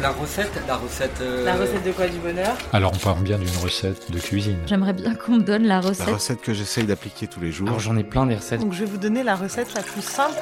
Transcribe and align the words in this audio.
La 0.00 0.10
recette, 0.10 0.52
la 0.68 0.76
recette. 0.76 1.20
euh, 1.20 1.44
La 1.44 1.54
recette 1.56 1.82
de 1.84 1.90
quoi 1.90 2.06
du 2.06 2.18
bonheur? 2.18 2.56
Alors 2.72 2.92
on 2.94 2.98
parle 2.98 3.20
bien 3.22 3.36
d'une 3.38 3.56
recette 3.62 4.10
de 4.12 4.18
cuisine. 4.20 4.58
J'aimerais 4.66 4.92
bien 4.92 5.14
qu'on 5.14 5.32
me 5.32 5.42
donne 5.42 5.64
la 5.64 5.80
La 5.80 5.80
recette. 5.80 6.08
recette 6.08 6.40
que 6.40 6.54
j'essaye 6.54 6.84
d'appliquer 6.84 7.26
tous 7.26 7.40
les 7.40 7.50
jours. 7.50 7.66
Alors 7.68 7.80
j'en 7.80 7.96
ai 7.96 8.04
plein 8.04 8.24
des 8.26 8.36
recettes. 8.36 8.60
Donc 8.60 8.72
je 8.74 8.80
vais 8.84 8.90
vous 8.90 8.96
donner 8.98 9.24
la 9.24 9.34
recette 9.34 9.74
la 9.74 9.82
plus 9.82 10.02
simple. 10.02 10.36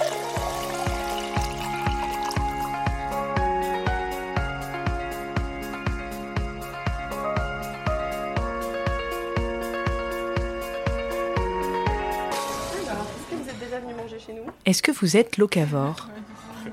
Est-ce 13.16 13.30
que 13.30 13.36
vous 13.36 13.48
êtes 13.50 13.58
déjà 13.58 13.80
venu 13.80 13.94
manger 13.94 14.18
chez 14.18 14.32
nous? 14.32 14.42
Est-ce 14.64 14.82
que 14.82 14.92
vous 14.92 15.16
êtes 15.16 15.36
locavore? 15.38 16.08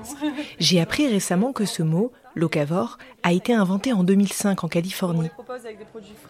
J'ai 0.58 0.80
appris 0.80 1.06
récemment 1.08 1.52
que 1.52 1.64
ce 1.64 1.82
mot, 1.82 2.12
locavore, 2.34 2.98
a 3.22 3.32
été 3.32 3.52
inventé 3.52 3.92
en 3.92 4.04
2005 4.04 4.64
en 4.64 4.68
Californie. 4.68 5.28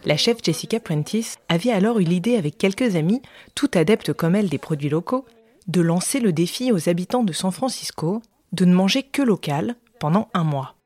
La 0.05 0.17
chef 0.17 0.39
Jessica 0.43 0.81
Prentice 0.81 1.37
avait 1.49 1.73
alors 1.73 2.01
eu 2.01 2.05
l'idée 2.05 2.37
avec 2.37 2.59
quelques 2.59 2.97
amis, 2.97 3.23
tout 3.55 3.71
adeptes 3.75 4.13
comme 4.13 4.35
elle 4.35 4.49
des 4.49 4.59
produits 4.59 4.89
locaux, 4.89 5.25
de 5.67 5.81
lancer 5.81 6.21
le 6.21 6.33
défi 6.33 6.73
aux 6.73 6.89
habitants 6.89 7.25
de 7.25 7.33
San 7.33 7.51
Francisco 7.51 8.21
de 8.53 8.65
ne 8.65 8.75
manger 8.75 9.03
que 9.03 9.23
local 9.23 9.75
pendant 9.99 10.29
un 10.35 10.45
mois. 10.45 10.77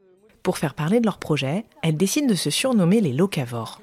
Pour 0.43 0.59
faire 0.59 0.75
parler 0.75 1.01
de 1.01 1.05
leur 1.05 1.19
projet, 1.19 1.65
elle 1.83 1.97
décide 1.97 2.29
de 2.29 2.35
se 2.35 2.51
surnommer 2.51 3.01
les 3.01 3.13
locavores. 3.13 3.81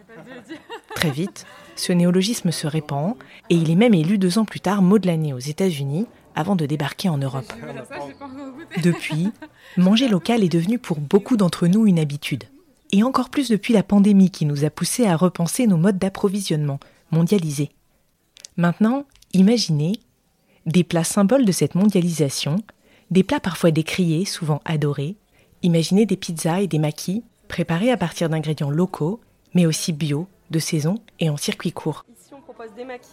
Très 0.96 1.12
vite, 1.12 1.46
ce 1.76 1.92
néologisme 1.92 2.52
se 2.52 2.68
répand 2.68 3.16
et 3.50 3.56
il 3.56 3.70
est 3.70 3.76
même 3.76 3.94
élu 3.94 4.18
deux 4.18 4.40
ans 4.40 4.46
plus 4.46 4.62
tard 4.62 4.82
mot 4.82 4.98
de 4.98 5.08
l'année 5.08 5.34
aux 5.34 5.40
États-Unis 5.40 6.08
avant 6.36 6.56
de 6.56 6.66
débarquer 6.66 7.10
en 7.10 7.18
Europe. 7.18 7.52
Depuis, 8.84 9.32
manger 9.78 10.08
local 10.08 10.44
est 10.44 10.50
devenu 10.50 10.80
pour 10.80 11.00
beaucoup 11.00 11.38
d'entre 11.38 11.68
nous 11.68 11.88
une 11.88 12.00
habitude. 12.00 12.44
Et 12.92 13.04
encore 13.04 13.30
plus 13.30 13.50
depuis 13.50 13.74
la 13.74 13.84
pandémie 13.84 14.30
qui 14.30 14.46
nous 14.46 14.64
a 14.66 14.70
poussé 14.70 15.06
à 15.06 15.16
repenser 15.16 15.68
nos 15.68 15.78
modes 15.78 15.98
d'approvisionnement 15.98 16.80
mondialisés. 17.12 17.72
Maintenant, 18.58 19.06
imaginez 19.34 20.00
des 20.66 20.84
plats 20.84 21.04
symboles 21.04 21.46
de 21.46 21.52
cette 21.52 21.76
mondialisation, 21.76 22.58
des 23.12 23.24
plats 23.24 23.40
parfois 23.40 23.72
décriés, 23.72 24.26
souvent 24.26 24.62
adorés. 24.66 25.16
Imaginez 25.64 26.06
des 26.06 26.18
pizzas 26.18 26.62
et 26.62 26.68
des 26.68 26.80
maquis 26.80 27.24
préparés 27.48 27.92
à 27.92 27.98
partir 27.98 28.30
d'ingrédients 28.30 28.70
locaux, 28.70 29.20
mais 29.54 29.66
aussi 29.66 29.94
bio, 29.94 30.28
de 30.52 30.60
saison 30.60 31.00
et 31.20 31.30
en 31.30 31.38
circuit 31.38 31.72
court. 31.72 32.06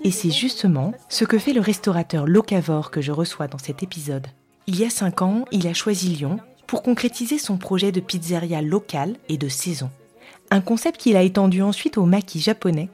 Et 0.04 0.10
c'est 0.10 0.30
justement 0.30 0.92
ce 1.08 1.24
que 1.24 1.38
fait 1.38 1.52
le 1.52 1.60
restaurateur 1.60 2.26
locavore 2.26 2.90
que 2.90 3.00
je 3.00 3.12
reçois 3.12 3.48
dans 3.48 3.58
cet 3.58 3.82
épisode. 3.82 4.26
Il 4.66 4.78
y 4.78 4.84
a 4.84 4.90
cinq 4.90 5.22
ans, 5.22 5.44
il 5.50 5.66
a 5.66 5.74
choisi 5.74 6.08
Lyon 6.08 6.38
pour 6.66 6.82
concrétiser 6.82 7.38
son 7.38 7.56
projet 7.56 7.92
de 7.92 8.00
pizzeria 8.00 8.62
locale 8.62 9.16
et 9.28 9.36
de 9.36 9.48
saison. 9.48 9.90
Un 10.50 10.60
concept 10.60 11.00
qu'il 11.00 11.16
a 11.16 11.22
étendu 11.22 11.62
ensuite 11.62 11.98
au 11.98 12.04
maquis 12.04 12.40
japonais. 12.40 12.88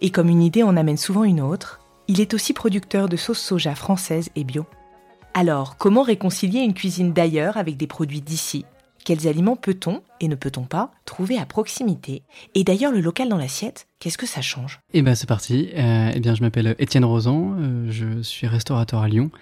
Et 0.00 0.10
comme 0.10 0.28
une 0.28 0.42
idée 0.42 0.62
en 0.62 0.76
amène 0.76 0.96
souvent 0.96 1.24
une 1.24 1.40
autre, 1.40 1.80
il 2.08 2.20
est 2.20 2.34
aussi 2.34 2.52
producteur 2.52 3.08
de 3.08 3.16
sauce 3.16 3.40
soja 3.40 3.74
française 3.74 4.30
et 4.36 4.44
bio. 4.44 4.66
Alors, 5.34 5.76
comment 5.76 6.02
réconcilier 6.02 6.60
une 6.60 6.74
cuisine 6.74 7.12
d'ailleurs 7.12 7.56
avec 7.56 7.76
des 7.76 7.86
produits 7.86 8.20
d'ici? 8.20 8.64
Quels 9.10 9.26
aliments 9.26 9.56
peut-on, 9.56 10.02
et 10.20 10.28
ne 10.28 10.36
peut-on 10.36 10.62
pas, 10.62 10.92
trouver 11.04 11.36
à 11.36 11.44
proximité 11.44 12.22
Et 12.54 12.62
d'ailleurs, 12.62 12.92
le 12.92 13.00
local 13.00 13.28
dans 13.28 13.38
l'assiette, 13.38 13.88
qu'est-ce 13.98 14.16
que 14.16 14.24
ça 14.24 14.40
change? 14.40 14.78
Eh 14.94 15.02
ben 15.02 15.16
c'est 15.16 15.26
parti. 15.26 15.68
Euh, 15.74 16.12
eh 16.14 16.20
bien 16.20 16.36
je 16.36 16.42
m'appelle 16.42 16.76
Étienne 16.78 17.04
Rosan, 17.04 17.56
euh, 17.58 17.90
je 17.90 18.22
suis 18.22 18.46
restaurateur 18.46 19.00
à 19.00 19.08
Lyon. 19.08 19.32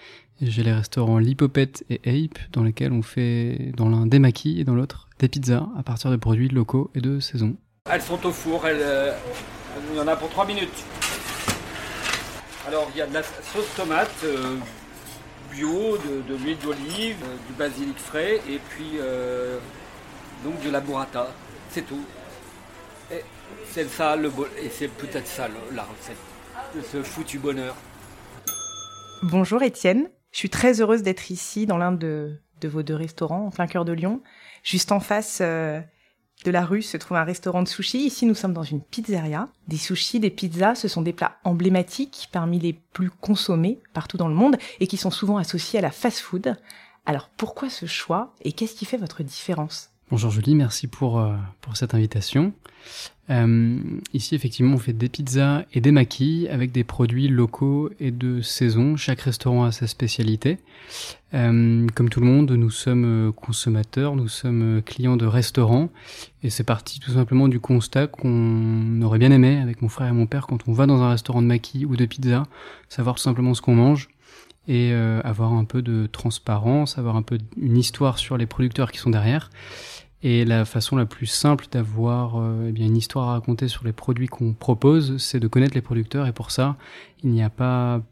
J'ai 0.40 0.62
les 0.62 0.72
restaurants 0.72 1.18
Lipopette 1.18 1.84
et 1.90 2.00
Ape 2.06 2.38
dans 2.50 2.62
lesquels 2.62 2.92
on 2.92 3.02
fait 3.02 3.72
dans 3.76 3.90
l'un 3.90 4.06
des 4.06 4.18
maquis 4.18 4.58
et 4.58 4.64
dans 4.64 4.74
l'autre 4.74 5.10
des 5.18 5.28
pizzas 5.28 5.68
à 5.78 5.82
partir 5.82 6.10
de 6.10 6.16
produits 6.16 6.48
locaux 6.48 6.90
et 6.94 7.02
de 7.02 7.20
saison. 7.20 7.54
Elles 7.90 8.00
sont 8.00 8.24
au 8.24 8.32
four, 8.32 8.66
elles, 8.66 8.78
euh, 8.80 9.12
il 9.92 9.98
y 9.98 10.00
en 10.00 10.08
a 10.08 10.16
pour 10.16 10.30
3 10.30 10.46
minutes. 10.46 10.82
Alors 12.66 12.88
il 12.94 12.98
y 13.00 13.02
a 13.02 13.06
de 13.06 13.12
la 13.12 13.22
sauce 13.22 13.68
tomate 13.76 14.08
euh, 14.24 14.56
bio, 15.52 15.98
de, 15.98 16.34
l'huile 16.36 16.58
d'olive, 16.58 17.16
euh, 17.24 17.36
du 17.46 17.52
basilic 17.54 17.98
frais 17.98 18.40
et 18.48 18.58
puis 18.70 18.92
euh, 19.00 19.58
donc 20.44 20.60
de 20.62 20.70
la 20.70 20.80
burrata. 20.80 21.28
C'est 21.70 21.82
tout. 21.86 22.04
Et 23.10 23.22
c'est 23.70 23.88
ça 23.88 24.16
le 24.16 24.30
bo- 24.30 24.46
et 24.62 24.68
c'est 24.68 24.88
peut-être 24.88 25.26
ça 25.26 25.48
la 25.72 25.82
recette 25.82 26.16
de 26.74 26.80
ce 26.82 27.02
foutu 27.02 27.38
bonheur. 27.38 27.74
Bonjour 29.22 29.62
Étienne, 29.62 30.08
je 30.32 30.38
suis 30.38 30.50
très 30.50 30.80
heureuse 30.80 31.02
d'être 31.02 31.30
ici 31.30 31.66
dans 31.66 31.78
l'un 31.78 31.92
de, 31.92 32.38
de 32.60 32.68
vos 32.68 32.82
deux 32.82 32.94
restaurants 32.94 33.46
en 33.46 33.50
plein 33.50 33.66
cœur 33.66 33.84
de 33.84 33.92
Lyon. 33.92 34.22
Juste 34.62 34.92
en 34.92 35.00
face 35.00 35.38
euh, 35.40 35.80
de 36.44 36.50
la 36.50 36.64
rue 36.64 36.82
se 36.82 36.96
trouve 36.96 37.16
un 37.16 37.24
restaurant 37.24 37.62
de 37.62 37.68
sushi. 37.68 38.06
Ici 38.06 38.26
nous 38.26 38.34
sommes 38.34 38.52
dans 38.52 38.62
une 38.62 38.80
pizzeria. 38.80 39.48
Des 39.66 39.76
sushis, 39.76 40.20
des 40.20 40.30
pizzas, 40.30 40.76
ce 40.76 40.88
sont 40.88 41.02
des 41.02 41.12
plats 41.12 41.38
emblématiques 41.44 42.28
parmi 42.32 42.58
les 42.58 42.72
plus 42.72 43.10
consommés 43.10 43.80
partout 43.92 44.16
dans 44.16 44.28
le 44.28 44.34
monde 44.34 44.56
et 44.80 44.86
qui 44.86 44.96
sont 44.96 45.10
souvent 45.10 45.36
associés 45.36 45.78
à 45.78 45.82
la 45.82 45.90
fast-food. 45.90 46.56
Alors 47.06 47.28
pourquoi 47.36 47.70
ce 47.70 47.86
choix 47.86 48.34
et 48.42 48.52
qu'est-ce 48.52 48.74
qui 48.74 48.84
fait 48.84 48.96
votre 48.96 49.22
différence? 49.22 49.90
Bonjour 50.10 50.30
Julie, 50.30 50.54
merci 50.54 50.86
pour, 50.86 51.20
euh, 51.20 51.34
pour 51.60 51.76
cette 51.76 51.94
invitation. 51.94 52.52
Euh, 53.30 53.78
ici, 54.14 54.34
effectivement, 54.34 54.74
on 54.74 54.78
fait 54.78 54.94
des 54.94 55.10
pizzas 55.10 55.64
et 55.74 55.80
des 55.80 55.92
maquis 55.92 56.48
avec 56.50 56.72
des 56.72 56.82
produits 56.82 57.28
locaux 57.28 57.90
et 58.00 58.10
de 58.10 58.40
saison. 58.40 58.96
Chaque 58.96 59.20
restaurant 59.20 59.64
a 59.64 59.72
sa 59.72 59.86
spécialité. 59.86 60.58
Euh, 61.34 61.86
comme 61.94 62.08
tout 62.08 62.20
le 62.20 62.26
monde, 62.26 62.50
nous 62.50 62.70
sommes 62.70 63.28
euh, 63.28 63.32
consommateurs, 63.32 64.16
nous 64.16 64.28
sommes 64.28 64.78
euh, 64.78 64.80
clients 64.80 65.18
de 65.18 65.26
restaurants. 65.26 65.90
Et 66.42 66.48
c'est 66.48 66.64
parti 66.64 67.00
tout 67.00 67.12
simplement 67.12 67.48
du 67.48 67.60
constat 67.60 68.06
qu'on 68.06 69.02
aurait 69.02 69.18
bien 69.18 69.30
aimé, 69.30 69.58
avec 69.58 69.82
mon 69.82 69.88
frère 69.88 70.08
et 70.08 70.12
mon 70.12 70.26
père, 70.26 70.46
quand 70.46 70.66
on 70.66 70.72
va 70.72 70.86
dans 70.86 71.02
un 71.02 71.10
restaurant 71.10 71.42
de 71.42 71.46
maquis 71.46 71.84
ou 71.84 71.96
de 71.96 72.06
pizza, 72.06 72.44
savoir 72.88 73.16
tout 73.16 73.22
simplement 73.22 73.52
ce 73.52 73.60
qu'on 73.60 73.74
mange 73.74 74.08
et 74.70 74.92
avoir 74.92 75.54
un 75.54 75.64
peu 75.64 75.80
de 75.80 76.06
transparence, 76.12 76.98
avoir 76.98 77.16
un 77.16 77.22
peu 77.22 77.38
une 77.56 77.78
histoire 77.78 78.18
sur 78.18 78.36
les 78.36 78.44
producteurs 78.44 78.92
qui 78.92 78.98
sont 78.98 79.08
derrière. 79.08 79.48
Et 80.22 80.44
la 80.44 80.64
façon 80.64 80.96
la 80.96 81.06
plus 81.06 81.26
simple 81.26 81.66
d'avoir 81.70 82.36
euh, 82.36 82.66
eh 82.68 82.72
bien 82.72 82.86
une 82.86 82.96
histoire 82.96 83.28
à 83.28 83.32
raconter 83.32 83.68
sur 83.68 83.84
les 83.84 83.92
produits 83.92 84.26
qu'on 84.26 84.52
propose, 84.52 85.16
c'est 85.18 85.38
de 85.38 85.46
connaître 85.46 85.74
les 85.74 85.80
producteurs. 85.80 86.26
Et 86.26 86.32
pour 86.32 86.50
ça, 86.50 86.76
il 87.22 87.30
n'y 87.30 87.42
a 87.42 87.50
pas 87.50 88.02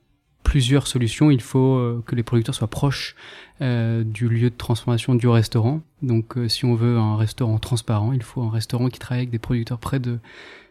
plusieurs 0.44 0.86
solutions. 0.86 1.32
Il 1.32 1.40
faut 1.40 1.76
euh, 1.76 2.04
que 2.06 2.14
les 2.14 2.22
producteurs 2.22 2.54
soient 2.54 2.68
proches 2.68 3.16
euh, 3.60 4.04
du 4.04 4.28
lieu 4.28 4.50
de 4.50 4.56
transformation 4.56 5.16
du 5.16 5.26
restaurant. 5.26 5.80
Donc, 6.02 6.36
si 6.46 6.64
on 6.64 6.76
veut 6.76 6.96
un 6.96 7.16
restaurant 7.16 7.58
transparent, 7.58 8.12
il 8.12 8.22
faut 8.22 8.42
un 8.42 8.50
restaurant 8.50 8.88
qui 8.88 9.00
travaille 9.00 9.22
avec 9.22 9.30
des 9.30 9.40
producteurs 9.40 9.78
près 9.78 9.98
de 9.98 10.18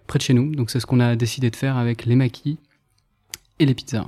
près 0.07 0.19
de 0.19 0.23
chez 0.23 0.33
nous. 0.33 0.55
Donc, 0.55 0.69
c'est 0.69 0.79
ce 0.79 0.85
qu'on 0.85 0.99
a 1.01 1.15
décidé 1.17 1.49
de 1.49 1.55
faire 1.55 1.77
avec 1.77 2.05
les 2.05 2.15
maquis 2.15 2.59
et 3.59 3.65
les 3.65 3.73
pizzas. 3.73 4.05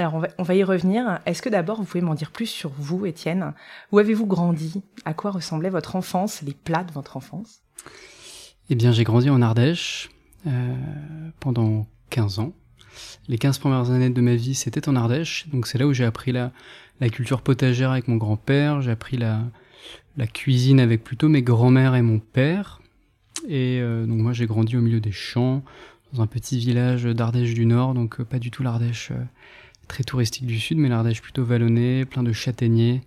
Alors 0.00 0.24
on 0.38 0.42
va, 0.42 0.54
y 0.54 0.64
revenir. 0.64 1.20
Est-ce 1.26 1.42
que 1.42 1.50
d'abord 1.50 1.76
vous 1.76 1.84
pouvez 1.84 2.00
m'en 2.00 2.14
dire 2.14 2.30
plus 2.30 2.46
sur 2.46 2.70
vous 2.70 3.04
Étienne? 3.04 3.52
Où 3.92 3.98
avez-vous 3.98 4.24
grandi? 4.24 4.82
À 5.04 5.12
quoi 5.12 5.30
ressemblait 5.30 5.68
votre 5.68 5.94
enfance, 5.94 6.40
les 6.40 6.54
plats 6.54 6.84
de 6.84 6.92
votre 6.92 7.18
enfance? 7.18 7.60
Eh 8.70 8.76
bien, 8.76 8.92
j'ai 8.92 9.04
grandi 9.04 9.28
en 9.28 9.42
Ardèche 9.42 10.08
euh, 10.46 10.74
pendant 11.38 11.86
15 12.08 12.38
ans. 12.38 12.54
Les 13.28 13.36
15 13.36 13.58
premières 13.58 13.90
années 13.90 14.08
de 14.08 14.20
ma 14.22 14.36
vie, 14.36 14.54
c'était 14.54 14.88
en 14.88 14.96
Ardèche. 14.96 15.46
Donc, 15.50 15.66
c'est 15.66 15.76
là 15.76 15.86
où 15.86 15.92
j'ai 15.92 16.06
appris 16.06 16.32
la, 16.32 16.50
culture 17.12 17.42
potagère 17.42 17.90
avec 17.90 18.08
mon 18.08 18.16
grand-père. 18.16 18.80
J'ai 18.80 18.92
appris 18.92 19.18
la, 19.18 19.42
cuisine 20.32 20.80
avec 20.80 21.04
plutôt 21.04 21.28
mes 21.28 21.42
grands-mères 21.42 21.94
et 21.94 22.00
mon 22.00 22.20
père. 22.20 22.80
Et 23.46 23.80
euh, 23.82 24.06
donc, 24.06 24.20
moi, 24.20 24.32
j'ai 24.32 24.46
grandi 24.46 24.78
au 24.78 24.80
milieu 24.80 25.00
des 25.00 25.12
champs, 25.12 25.62
dans 26.14 26.22
un 26.22 26.26
petit 26.26 26.58
village 26.58 27.04
d'Ardèche 27.04 27.52
du 27.52 27.66
Nord. 27.66 27.92
Donc, 27.92 28.18
euh, 28.18 28.24
pas 28.24 28.38
du 28.38 28.50
tout 28.50 28.62
l'Ardèche 28.62 29.12
très 29.90 30.04
touristique 30.04 30.46
du 30.46 30.60
Sud, 30.60 30.78
mais 30.78 30.88
l'Ardèche 30.88 31.20
plutôt 31.20 31.44
vallonnée, 31.44 32.04
plein 32.04 32.22
de 32.22 32.32
châtaigniers, 32.32 33.02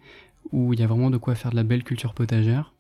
où 0.52 0.74
il 0.74 0.82
y 0.82 0.84
a 0.84 0.88
vraiment 0.88 1.10
de 1.10 1.18
quoi 1.18 1.34
faire 1.34 1.50
de 1.50 1.56
la 1.56 1.64
belle 1.64 1.84
culture 1.84 2.14
potagère. 2.14 2.74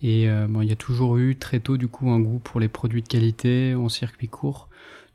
Et 0.00 0.30
euh, 0.30 0.46
bon, 0.48 0.62
il 0.62 0.68
y 0.68 0.72
a 0.72 0.76
toujours 0.76 1.16
eu 1.16 1.34
très 1.34 1.58
tôt 1.58 1.76
du 1.76 1.88
coup 1.88 2.08
un 2.10 2.20
goût 2.20 2.38
pour 2.38 2.60
les 2.60 2.68
produits 2.68 3.02
de 3.02 3.08
qualité 3.08 3.74
en 3.74 3.88
circuit 3.88 4.28
court. 4.28 4.68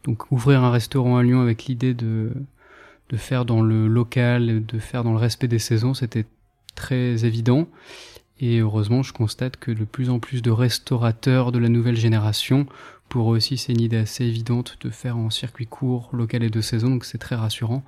Donc 0.04 0.30
ouvrir 0.32 0.64
un 0.64 0.72
restaurant 0.72 1.18
à 1.18 1.24
Lyon 1.24 1.40
avec 1.40 1.66
l'idée 1.66 1.94
de, 1.94 2.34
de 3.10 3.18
faire 3.18 3.46
dans 3.46 3.62
le 3.62 3.88
local, 3.88 4.66
de 4.66 4.80
faire 4.80 5.04
dans 5.06 5.14
le 5.14 5.20
respect 5.20 5.48
des 5.48 5.60
saisons, 5.60 5.94
c'était 5.94 6.26
très 6.76 7.24
évident. 7.24 7.68
Et 8.42 8.58
heureusement, 8.58 9.04
je 9.04 9.14
constate 9.14 9.56
que 9.56 9.72
de 9.72 9.86
plus 9.86 10.10
en 10.10 10.20
plus 10.20 10.42
de 10.42 10.52
restaurateurs 10.52 11.52
de 11.52 11.60
la 11.60 11.70
nouvelle 11.70 11.96
génération 11.96 12.66
pour 13.08 13.34
eux 13.34 13.38
aussi, 13.38 13.58
c'est 13.58 13.74
une 13.74 13.82
idée 13.82 13.98
assez 13.98 14.24
évidente 14.24 14.78
de 14.82 14.90
faire 14.90 15.18
en 15.18 15.30
circuit 15.30 15.68
court, 15.68 16.10
local 16.14 16.44
et 16.44 16.50
de 16.50 16.62
saison, 16.62 16.90
donc 16.90 17.04
c'est 17.04 17.18
très 17.18 17.36
rassurant, 17.36 17.84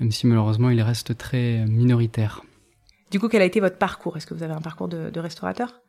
même 0.00 0.12
si 0.12 0.26
malheureusement 0.26 0.68
il 0.68 0.82
reste 0.82 1.16
très 1.16 1.64
minoritaire. 1.64 2.42
Du 3.10 3.18
coup, 3.18 3.28
quel 3.28 3.40
a 3.40 3.46
été 3.46 3.58
votre 3.58 3.78
parcours? 3.78 4.18
Est-ce 4.18 4.26
que 4.26 4.34
vous 4.34 4.42
avez 4.42 4.52
un 4.52 4.60
parcours 4.60 4.88
de, 4.88 5.08
de 5.08 5.18
restaurateur? 5.20 5.80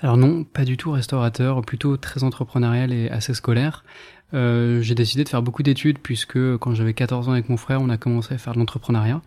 Alors 0.00 0.16
non, 0.16 0.44
pas 0.44 0.64
du 0.64 0.78
tout 0.78 0.90
restaurateur, 0.90 1.60
plutôt 1.60 1.98
très 1.98 2.24
entrepreneurial 2.24 2.90
et 2.92 3.10
assez 3.10 3.34
scolaire. 3.34 3.84
Euh, 4.32 4.80
j'ai 4.80 4.94
décidé 4.94 5.24
de 5.24 5.28
faire 5.28 5.42
beaucoup 5.42 5.62
d'études 5.62 5.98
puisque 5.98 6.38
quand 6.58 6.74
j'avais 6.74 6.94
14 6.94 7.28
ans 7.28 7.32
avec 7.32 7.48
mon 7.48 7.56
frère, 7.56 7.80
on 7.82 7.88
a 7.88 7.96
commencé 7.96 8.34
à 8.34 8.38
faire 8.38 8.52
de 8.54 8.58
l'entrepreneuriat, 8.58 9.22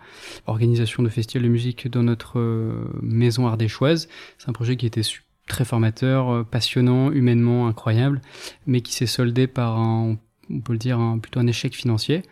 organisation 0.47 1.03
de 1.03 1.09
festivals 1.09 1.43
de 1.43 1.51
musique 1.51 1.87
dans 1.89 2.03
notre 2.03 2.39
euh, 2.39 2.89
maison 3.01 3.47
ardéchoise. 3.47 4.07
C'est 4.37 4.49
un 4.49 4.53
projet 4.53 4.77
qui 4.77 4.85
était 4.85 5.01
très 5.47 5.65
formateur, 5.65 6.29
euh, 6.29 6.43
passionnant, 6.43 7.11
humainement 7.11 7.67
incroyable, 7.67 8.21
mais 8.65 8.81
qui 8.81 8.93
s'est 8.93 9.05
soldé 9.05 9.47
par 9.47 9.77
un, 9.77 10.17
on 10.49 10.59
peut 10.59 10.73
le 10.73 10.79
dire, 10.79 10.99
plutôt 11.21 11.39
un 11.39 11.47
échec 11.47 11.75
financier. 11.75 12.23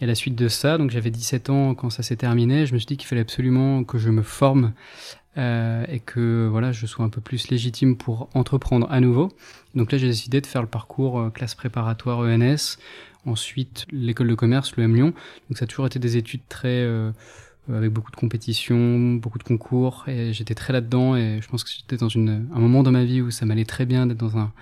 Et 0.00 0.04
à 0.04 0.06
la 0.06 0.14
suite 0.14 0.34
de 0.34 0.48
ça, 0.48 0.78
donc 0.78 0.90
j'avais 0.90 1.10
17 1.10 1.50
ans 1.50 1.74
quand 1.74 1.90
ça 1.90 2.02
s'est 2.02 2.16
terminé, 2.16 2.66
je 2.66 2.74
me 2.74 2.78
suis 2.78 2.86
dit 2.86 2.96
qu'il 2.96 3.06
fallait 3.06 3.22
absolument 3.22 3.84
que 3.84 3.98
je 3.98 4.10
me 4.10 4.22
forme 4.22 4.72
euh, 5.38 5.84
et 5.88 6.00
que 6.00 6.48
voilà, 6.50 6.72
je 6.72 6.86
sois 6.86 7.04
un 7.04 7.10
peu 7.10 7.20
plus 7.20 7.48
légitime 7.50 7.96
pour 7.96 8.30
entreprendre 8.34 8.86
à 8.90 9.00
nouveau. 9.00 9.32
Donc 9.74 9.92
là, 9.92 9.98
j'ai 9.98 10.06
décidé 10.06 10.40
de 10.40 10.46
faire 10.46 10.62
le 10.62 10.68
parcours 10.68 11.20
euh, 11.20 11.30
classe 11.30 11.54
préparatoire 11.54 12.20
ENS, 12.20 12.78
ensuite 13.26 13.86
l'école 13.90 14.28
de 14.28 14.34
commerce, 14.34 14.74
le 14.76 14.84
M 14.84 14.94
Lyon. 14.94 15.12
Donc 15.50 15.58
ça 15.58 15.64
a 15.64 15.66
toujours 15.66 15.86
été 15.86 15.98
des 15.98 16.16
études 16.16 16.40
très 16.48 16.80
euh, 16.80 17.10
avec 17.70 17.90
beaucoup 17.90 18.10
de 18.10 18.16
compétitions, 18.16 19.14
beaucoup 19.14 19.38
de 19.38 19.42
concours, 19.42 20.04
et 20.06 20.32
j'étais 20.32 20.54
très 20.54 20.72
là-dedans. 20.72 21.16
Et 21.16 21.40
je 21.42 21.48
pense 21.48 21.64
que 21.64 21.70
j'étais 21.70 21.98
dans 21.98 22.08
une, 22.08 22.48
un 22.54 22.58
moment 22.58 22.82
dans 22.82 22.92
ma 22.92 23.04
vie 23.04 23.20
où 23.20 23.30
ça 23.30 23.44
m'allait 23.44 23.64
très 23.66 23.84
bien 23.84 24.06
d'être 24.06 24.18
dans 24.18 24.38
un, 24.38 24.52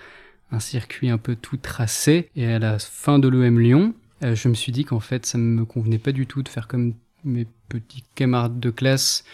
circuit 0.60 1.10
un 1.10 1.18
peu 1.18 1.36
tout 1.36 1.56
tracé. 1.56 2.30
Et 2.36 2.46
à 2.46 2.58
la 2.58 2.78
fin 2.78 3.18
de 3.18 3.28
l'EM 3.28 3.58
Lyon, 3.58 3.94
je 4.22 4.48
me 4.48 4.54
suis 4.54 4.72
dit 4.72 4.84
qu'en 4.84 5.00
fait, 5.00 5.26
ça 5.26 5.38
ne 5.38 5.44
me 5.44 5.64
convenait 5.64 5.98
pas 5.98 6.12
du 6.12 6.26
tout 6.26 6.42
de 6.42 6.48
faire 6.48 6.68
comme 6.68 6.94
mes 7.24 7.46
petits 7.68 8.04
camarades 8.14 8.60
de 8.60 8.70
classe 8.70 9.24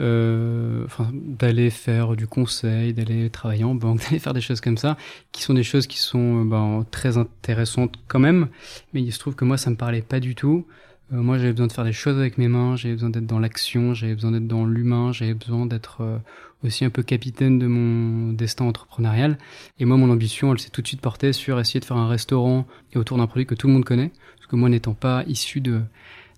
euh, 0.00 0.86
d'aller 1.12 1.70
faire 1.70 2.16
du 2.16 2.26
conseil, 2.26 2.92
d'aller 2.92 3.30
travailler 3.30 3.62
en 3.62 3.76
banque, 3.76 4.00
d'aller 4.04 4.18
faire 4.18 4.34
des 4.34 4.40
choses 4.40 4.60
comme 4.60 4.76
ça, 4.76 4.96
qui 5.30 5.42
sont 5.42 5.54
des 5.54 5.62
choses 5.62 5.86
qui 5.86 5.98
sont 5.98 6.42
euh, 6.42 6.44
ben, 6.44 6.84
très 6.90 7.16
intéressantes 7.16 7.94
quand 8.08 8.18
même, 8.18 8.48
mais 8.92 9.02
il 9.02 9.12
se 9.12 9.20
trouve 9.20 9.36
que 9.36 9.44
moi 9.44 9.56
ça 9.56 9.70
me 9.70 9.76
parlait 9.76 10.02
pas 10.02 10.18
du 10.18 10.34
tout. 10.34 10.66
Euh, 11.12 11.16
moi 11.16 11.38
j'avais 11.38 11.52
besoin 11.52 11.66
de 11.66 11.72
faire 11.72 11.84
des 11.84 11.92
choses 11.92 12.18
avec 12.18 12.38
mes 12.38 12.48
mains, 12.48 12.76
j'avais 12.76 12.94
besoin 12.94 13.10
d'être 13.10 13.26
dans 13.26 13.38
l'action, 13.38 13.94
j'avais 13.94 14.14
besoin 14.14 14.32
d'être 14.32 14.46
dans 14.46 14.64
l'humain, 14.64 15.12
j'avais 15.12 15.34
besoin 15.34 15.66
d'être 15.66 16.00
euh, 16.00 16.18
aussi 16.64 16.84
un 16.84 16.90
peu 16.90 17.02
capitaine 17.02 17.58
de 17.58 17.66
mon 17.66 18.32
destin 18.32 18.64
entrepreneurial. 18.64 19.38
Et 19.78 19.84
moi 19.84 19.96
mon 19.96 20.10
ambition 20.10 20.52
elle 20.52 20.58
s'est 20.58 20.70
tout 20.70 20.82
de 20.82 20.86
suite 20.86 21.00
portée 21.00 21.32
sur 21.32 21.60
essayer 21.60 21.80
de 21.80 21.84
faire 21.84 21.98
un 21.98 22.08
restaurant 22.08 22.66
et 22.92 22.98
autour 22.98 23.18
d'un 23.18 23.26
produit 23.26 23.46
que 23.46 23.54
tout 23.54 23.66
le 23.66 23.74
monde 23.74 23.84
connaît, 23.84 24.12
parce 24.36 24.46
que 24.46 24.56
moi 24.56 24.68
n'étant 24.68 24.94
pas 24.94 25.24
issu 25.26 25.60
de 25.60 25.82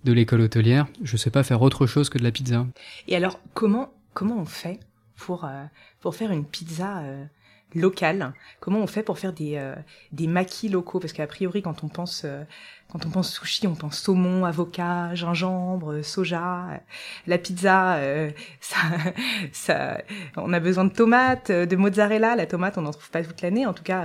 de 0.04 0.12
l'école 0.12 0.40
hôtelière, 0.40 0.86
je 1.02 1.16
sais 1.16 1.30
pas 1.30 1.42
faire 1.42 1.62
autre 1.62 1.86
chose 1.86 2.08
que 2.08 2.18
de 2.18 2.22
la 2.22 2.30
pizza. 2.30 2.64
Et 3.08 3.16
alors, 3.16 3.40
comment 3.54 3.92
comment 4.14 4.38
on 4.38 4.44
fait 4.44 4.78
pour 5.16 5.44
euh, 5.44 5.64
pour 6.00 6.14
faire 6.14 6.30
une 6.30 6.44
pizza 6.44 7.02
euh, 7.76 7.80
locale 7.80 8.32
Comment 8.60 8.80
on 8.80 8.86
fait 8.86 9.02
pour 9.02 9.18
faire 9.18 9.32
des 9.32 9.56
euh, 9.56 9.74
des 10.12 10.26
maquis 10.26 10.68
locaux? 10.68 11.00
Parce 11.00 11.12
qu'a 11.12 11.26
priori, 11.26 11.62
quand 11.62 11.84
on 11.84 11.88
pense 11.88 12.26
quand 12.90 13.04
on 13.04 13.10
pense 13.10 13.32
sushi, 13.32 13.66
on 13.66 13.74
pense 13.74 13.98
saumon, 13.98 14.44
avocat, 14.44 15.14
gingembre, 15.14 16.02
soja. 16.02 16.80
La 17.26 17.38
pizza, 17.38 17.98
ça, 18.60 18.78
ça, 19.52 19.98
on 20.36 20.52
a 20.52 20.60
besoin 20.60 20.84
de 20.84 20.92
tomates, 20.92 21.50
de 21.50 21.76
mozzarella. 21.76 22.36
La 22.36 22.46
tomate, 22.46 22.78
on 22.78 22.82
n'en 22.82 22.92
trouve 22.92 23.10
pas 23.10 23.22
toute 23.22 23.42
l'année, 23.42 23.66
en 23.66 23.72
tout 23.72 23.82
cas 23.82 24.04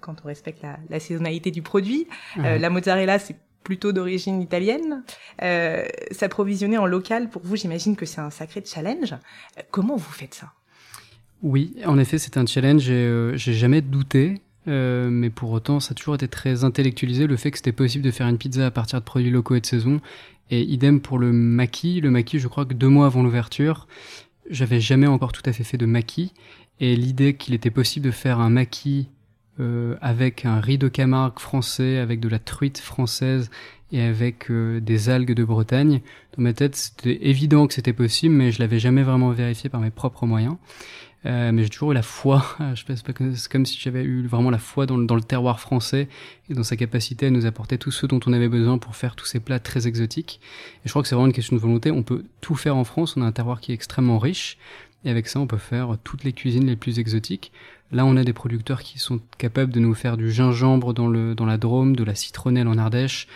quand 0.00 0.16
on 0.24 0.28
respecte 0.28 0.62
la, 0.62 0.78
la 0.88 1.00
saisonnalité 1.00 1.50
du 1.50 1.62
produit. 1.62 2.06
la 2.36 2.70
mozzarella, 2.70 3.18
c'est 3.18 3.36
plutôt 3.62 3.92
d'origine 3.92 4.40
italienne. 4.42 5.04
Euh, 5.42 5.84
S'approvisionner 6.10 6.78
en 6.78 6.86
local, 6.86 7.28
pour 7.30 7.42
vous, 7.42 7.56
j'imagine 7.56 7.96
que 7.96 8.06
c'est 8.06 8.20
un 8.20 8.30
sacré 8.30 8.62
challenge. 8.64 9.12
Euh, 9.12 9.62
comment 9.70 9.96
vous 9.96 10.10
faites 10.10 10.34
ça? 10.34 10.52
Oui, 11.42 11.74
en 11.86 11.98
effet, 11.98 12.18
c'est 12.18 12.36
un 12.36 12.46
challenge 12.46 12.86
euh, 12.88 13.36
j'ai 13.36 13.54
jamais 13.54 13.80
douté. 13.80 14.40
Euh, 14.68 15.08
mais 15.10 15.30
pour 15.30 15.50
autant, 15.52 15.80
ça 15.80 15.92
a 15.92 15.94
toujours 15.94 16.14
été 16.14 16.28
très 16.28 16.64
intellectualisé 16.64 17.26
le 17.26 17.36
fait 17.36 17.50
que 17.50 17.56
c'était 17.56 17.72
possible 17.72 18.04
de 18.04 18.10
faire 18.10 18.28
une 18.28 18.38
pizza 18.38 18.66
à 18.66 18.70
partir 18.70 19.00
de 19.00 19.04
produits 19.04 19.30
locaux 19.30 19.54
et 19.54 19.60
de 19.60 19.66
saison. 19.66 20.00
Et 20.50 20.62
idem 20.62 21.00
pour 21.00 21.18
le 21.18 21.32
maquis. 21.32 22.00
Le 22.00 22.10
maquis, 22.10 22.38
je 22.38 22.48
crois 22.48 22.66
que 22.66 22.74
deux 22.74 22.88
mois 22.88 23.06
avant 23.06 23.22
l'ouverture, 23.22 23.86
j'avais 24.50 24.80
jamais 24.80 25.06
encore 25.06 25.32
tout 25.32 25.42
à 25.46 25.52
fait 25.52 25.64
fait 25.64 25.78
de 25.78 25.86
maquis. 25.86 26.32
Et 26.80 26.96
l'idée 26.96 27.34
qu'il 27.34 27.54
était 27.54 27.70
possible 27.70 28.06
de 28.06 28.10
faire 28.10 28.40
un 28.40 28.50
maquis 28.50 29.08
euh, 29.60 29.96
avec 30.00 30.46
un 30.46 30.60
riz 30.60 30.78
de 30.78 30.88
Camargue 30.88 31.38
français, 31.38 31.98
avec 31.98 32.20
de 32.20 32.28
la 32.28 32.38
truite 32.38 32.78
française 32.78 33.50
et 33.92 34.00
avec 34.00 34.50
euh, 34.50 34.80
des 34.80 35.10
algues 35.10 35.34
de 35.34 35.44
Bretagne. 35.44 36.00
Dans 36.36 36.42
ma 36.42 36.52
tête, 36.52 36.76
c'était 36.76 37.28
évident 37.28 37.66
que 37.66 37.74
c'était 37.74 37.92
possible, 37.92 38.34
mais 38.34 38.52
je 38.52 38.60
l'avais 38.60 38.78
jamais 38.78 39.02
vraiment 39.02 39.30
vérifié 39.30 39.68
par 39.68 39.80
mes 39.80 39.90
propres 39.90 40.26
moyens. 40.26 40.56
Euh, 41.26 41.52
mais 41.52 41.64
j'ai 41.64 41.68
toujours 41.68 41.92
eu 41.92 41.94
la 41.94 42.02
foi. 42.02 42.44
Je 42.74 42.84
pense 42.84 43.02
pas 43.02 43.12
que 43.12 43.34
c'est 43.34 43.50
comme 43.50 43.66
si 43.66 43.78
j'avais 43.78 44.02
eu 44.02 44.26
vraiment 44.26 44.50
la 44.50 44.58
foi 44.58 44.86
dans 44.86 44.96
le, 44.96 45.06
dans 45.06 45.14
le 45.14 45.22
terroir 45.22 45.60
français 45.60 46.08
et 46.48 46.54
dans 46.54 46.62
sa 46.62 46.76
capacité 46.76 47.26
à 47.26 47.30
nous 47.30 47.46
apporter 47.46 47.76
tout 47.78 47.90
ce 47.90 48.06
dont 48.06 48.20
on 48.26 48.32
avait 48.32 48.48
besoin 48.48 48.78
pour 48.78 48.96
faire 48.96 49.16
tous 49.16 49.26
ces 49.26 49.40
plats 49.40 49.60
très 49.60 49.86
exotiques. 49.86 50.40
Et 50.84 50.88
je 50.88 50.90
crois 50.90 51.02
que 51.02 51.08
c'est 51.08 51.14
vraiment 51.14 51.28
une 51.28 51.34
question 51.34 51.56
de 51.56 51.60
volonté. 51.60 51.90
On 51.90 52.02
peut 52.02 52.24
tout 52.40 52.54
faire 52.54 52.76
en 52.76 52.84
France. 52.84 53.16
On 53.16 53.22
a 53.22 53.26
un 53.26 53.32
terroir 53.32 53.60
qui 53.60 53.72
est 53.72 53.74
extrêmement 53.74 54.18
riche. 54.18 54.56
Et 55.04 55.10
avec 55.10 55.28
ça, 55.28 55.40
on 55.40 55.46
peut 55.46 55.58
faire 55.58 55.96
toutes 56.04 56.24
les 56.24 56.32
cuisines 56.32 56.66
les 56.66 56.76
plus 56.76 56.98
exotiques. 56.98 57.52
Là, 57.92 58.06
on 58.06 58.16
a 58.16 58.24
des 58.24 58.32
producteurs 58.32 58.82
qui 58.82 58.98
sont 58.98 59.20
capables 59.38 59.72
de 59.72 59.80
nous 59.80 59.94
faire 59.94 60.16
du 60.16 60.30
gingembre 60.30 60.94
dans, 60.94 61.08
le, 61.08 61.34
dans 61.34 61.46
la 61.46 61.56
Drôme, 61.56 61.96
de 61.96 62.04
la 62.04 62.14
citronnelle 62.14 62.68
en 62.68 62.78
Ardèche. 62.78 63.26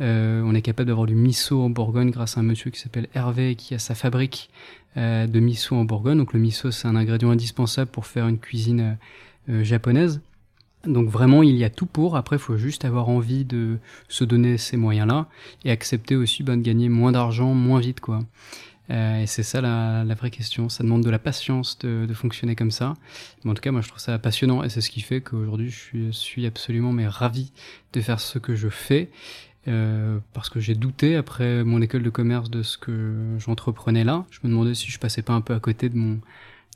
Euh, 0.00 0.42
on 0.44 0.54
est 0.54 0.62
capable 0.62 0.88
d'avoir 0.88 1.06
du 1.06 1.14
miso 1.14 1.62
en 1.62 1.70
Bourgogne 1.70 2.10
grâce 2.10 2.36
à 2.36 2.40
un 2.40 2.42
monsieur 2.42 2.70
qui 2.70 2.78
s'appelle 2.78 3.08
Hervé 3.14 3.54
qui 3.56 3.74
a 3.74 3.78
sa 3.78 3.94
fabrique 3.94 4.50
de 4.96 5.40
miso 5.40 5.76
en 5.76 5.84
Bourgogne. 5.84 6.18
Donc 6.18 6.32
le 6.32 6.40
miso, 6.40 6.70
c'est 6.70 6.88
un 6.88 6.96
ingrédient 6.96 7.30
indispensable 7.30 7.90
pour 7.90 8.06
faire 8.06 8.28
une 8.28 8.38
cuisine 8.38 8.96
euh, 9.48 9.62
japonaise. 9.62 10.20
Donc 10.86 11.08
vraiment, 11.08 11.42
il 11.42 11.56
y 11.56 11.64
a 11.64 11.70
tout 11.70 11.86
pour. 11.86 12.16
Après, 12.16 12.36
il 12.36 12.38
faut 12.40 12.56
juste 12.56 12.84
avoir 12.84 13.08
envie 13.08 13.44
de 13.44 13.78
se 14.08 14.24
donner 14.24 14.58
ces 14.58 14.76
moyens-là 14.76 15.28
et 15.64 15.70
accepter 15.70 16.16
aussi 16.16 16.42
ben, 16.42 16.56
de 16.56 16.62
gagner 16.62 16.88
moins 16.88 17.12
d'argent, 17.12 17.54
moins 17.54 17.80
vite, 17.80 18.00
quoi. 18.00 18.20
Euh, 18.90 19.22
et 19.22 19.26
c'est 19.26 19.42
ça 19.42 19.60
la, 19.60 20.04
la, 20.04 20.14
vraie 20.14 20.30
question. 20.30 20.68
Ça 20.68 20.84
demande 20.84 21.02
de 21.02 21.10
la 21.10 21.18
patience 21.18 21.78
de, 21.78 22.06
de, 22.06 22.14
fonctionner 22.14 22.54
comme 22.54 22.70
ça. 22.70 22.94
Mais 23.44 23.50
en 23.50 23.54
tout 23.54 23.60
cas, 23.60 23.72
moi, 23.72 23.80
je 23.80 23.88
trouve 23.88 24.00
ça 24.00 24.16
passionnant 24.18 24.62
et 24.62 24.68
c'est 24.68 24.80
ce 24.80 24.90
qui 24.90 25.00
fait 25.00 25.20
qu'aujourd'hui, 25.20 25.70
je 25.70 26.10
suis, 26.12 26.46
absolument 26.46 26.92
mais 26.92 27.08
ravi 27.08 27.52
de 27.92 28.00
faire 28.00 28.20
ce 28.20 28.38
que 28.38 28.54
je 28.54 28.68
fais. 28.68 29.10
Euh, 29.68 30.18
parce 30.32 30.48
que 30.48 30.60
j'ai 30.60 30.74
douté 30.74 31.16
après 31.16 31.64
mon 31.64 31.82
école 31.82 32.02
de 32.02 32.10
commerce 32.10 32.50
de 32.50 32.62
ce 32.62 32.78
que 32.78 33.36
j'entreprenais 33.38 34.04
là. 34.04 34.24
Je 34.30 34.38
me 34.44 34.48
demandais 34.48 34.74
si 34.74 34.90
je 34.90 34.98
passais 34.98 35.22
pas 35.22 35.32
un 35.32 35.40
peu 35.40 35.54
à 35.54 35.60
côté 35.60 35.88
de 35.88 35.96
mon 35.96 36.20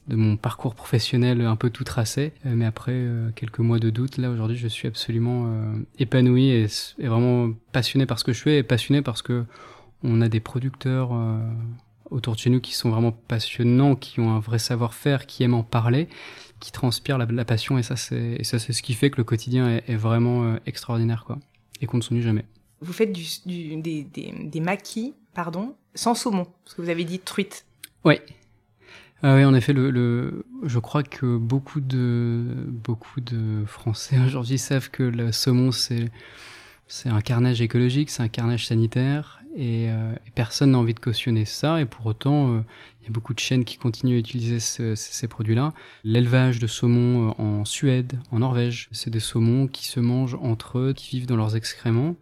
de 0.09 0.17
mon 0.17 0.37
parcours 0.37 0.75
professionnel 0.75 1.41
un 1.41 1.57
peu 1.57 1.71
tout 1.71 1.85
tracé. 1.85 2.33
Euh, 2.45 2.55
mais 2.55 2.67
après 2.67 2.93
euh, 2.93 3.31
quelques 3.35 3.61
mois 3.61 3.79
de 3.79 3.91
doute, 3.91 4.19
là 4.19 4.31
aujourd'hui, 4.31 4.57
je 4.57 4.69
suis 4.69 4.89
absolument 4.89 5.47
euh, 5.47 5.75
épanoui 5.99 6.49
et, 6.49 6.67
vraiment 6.99 7.53
passionné 7.73 8.07
par 8.07 8.19
ce 8.19 8.25
que 8.25 8.33
je 8.33 8.43
fais 8.43 8.59
et 8.59 8.63
passionné 8.63 9.03
parce 9.03 9.23
que 9.23 9.45
on 10.03 10.23
a 10.23 10.29
des 10.31 10.41
producteurs 10.41 11.11
autour 12.09 12.35
de 12.35 12.39
chez 12.39 12.49
nous 12.49 12.63
qui 12.63 12.73
sont 12.73 12.89
vraiment 12.89 13.13
passionnants, 13.13 13.97
qui 13.97 14.19
ont 14.19 14.31
un 14.31 14.41
vrai 14.41 14.59
savoir-faire, 14.59 15.27
qui 15.27 15.43
aiment 15.43 15.53
en 15.53 15.63
parler, 15.63 16.09
qui 16.59 16.73
transpirent 16.73 17.19
la, 17.19 17.45
passion 17.45 17.77
et 17.77 17.83
ça 17.83 17.97
c'est 17.97 18.43
ça 18.43 18.59
c'est 18.59 18.73
ce 18.73 18.83
qui 18.83 18.95
fait 18.95 19.11
que 19.11 19.19
le 19.19 19.25
quotidien 19.25 19.69
est, 19.69 19.91
est 19.91 19.97
vraiment 19.97 20.57
extraordinaire 20.65 21.25
quoi 21.27 21.39
et 21.83 21.87
qu'on 21.87 21.99
ne 21.99 22.03
s'ennuie 22.03 22.23
jamais. 22.23 22.47
Vous 22.81 22.93
faites 22.93 23.13
du, 23.13 23.25
du, 23.47 23.77
des, 23.77 24.05
des, 24.05 24.61
maquis, 24.61 25.15
pardon, 25.35 25.75
sans 25.95 26.15
saumon, 26.15 26.47
parce 26.65 26.75
que 26.75 26.83
vous 26.83 26.89
avez 26.89 27.05
dit 27.05 27.19
truite. 27.19 27.67
Oui. 28.05 28.17
Ah 29.23 29.35
oui, 29.35 29.45
en 29.45 29.55
effet, 29.55 29.75
le, 29.75 29.91
le, 29.91 30.47
je 30.63 30.79
crois 30.79 31.03
que 31.03 31.37
beaucoup 31.37 31.81
de, 31.81 32.43
beaucoup 32.67 33.21
de 33.21 33.65
Français 33.67 34.19
aujourd'hui 34.27 34.59
savent 34.59 34.91
que 34.91 35.03
le 35.03 35.31
saumon, 35.31 35.73
c'est, 35.73 36.11
c'est 36.91 37.09
un 37.09 37.21
carnage 37.21 37.63
écologique, 37.63 38.11
c'est 38.11 38.23
un 38.23 38.29
carnage 38.29 38.67
sanitaire, 38.67 39.41
et, 39.57 39.87
euh, 39.89 40.13
et 40.27 40.31
personne 40.35 40.73
n'a 40.73 40.79
envie 40.79 40.95
de 40.95 41.01
cautionner 41.01 41.45
ça 41.45 41.81
et 41.81 41.85
pour 41.85 42.07
autant 42.07 42.55
euh, 42.55 42.61
il 43.01 43.07
y 43.07 43.09
a 43.09 43.11
beaucoup 43.11 43.35
de 43.35 43.39
chaînes 43.39 43.65
qui 43.65 43.79
continuent 43.79 44.15
à 44.15 44.19
utiliser 44.19 44.61
ce, 44.61 44.95
ces 44.95 45.27
produits-là. 45.27 45.73
L'élevage 46.05 46.59
de 46.59 46.67
saumon 46.67 47.31
euh, 47.31 47.43
en 47.43 47.65
Suède, 47.65 48.19
en 48.31 48.41
Norvège, 48.41 48.89
c'est 48.93 49.11
des 49.11 49.21
saumons 49.21 49.67
qui 49.67 49.87
se 49.87 50.01
mangent 50.01 50.37
entre 50.41 50.79
eux, 50.79 50.93
qui 50.93 51.17
vivent 51.17 51.27
dans 51.27 51.37
leurs 51.37 51.57
excréments 51.57 52.17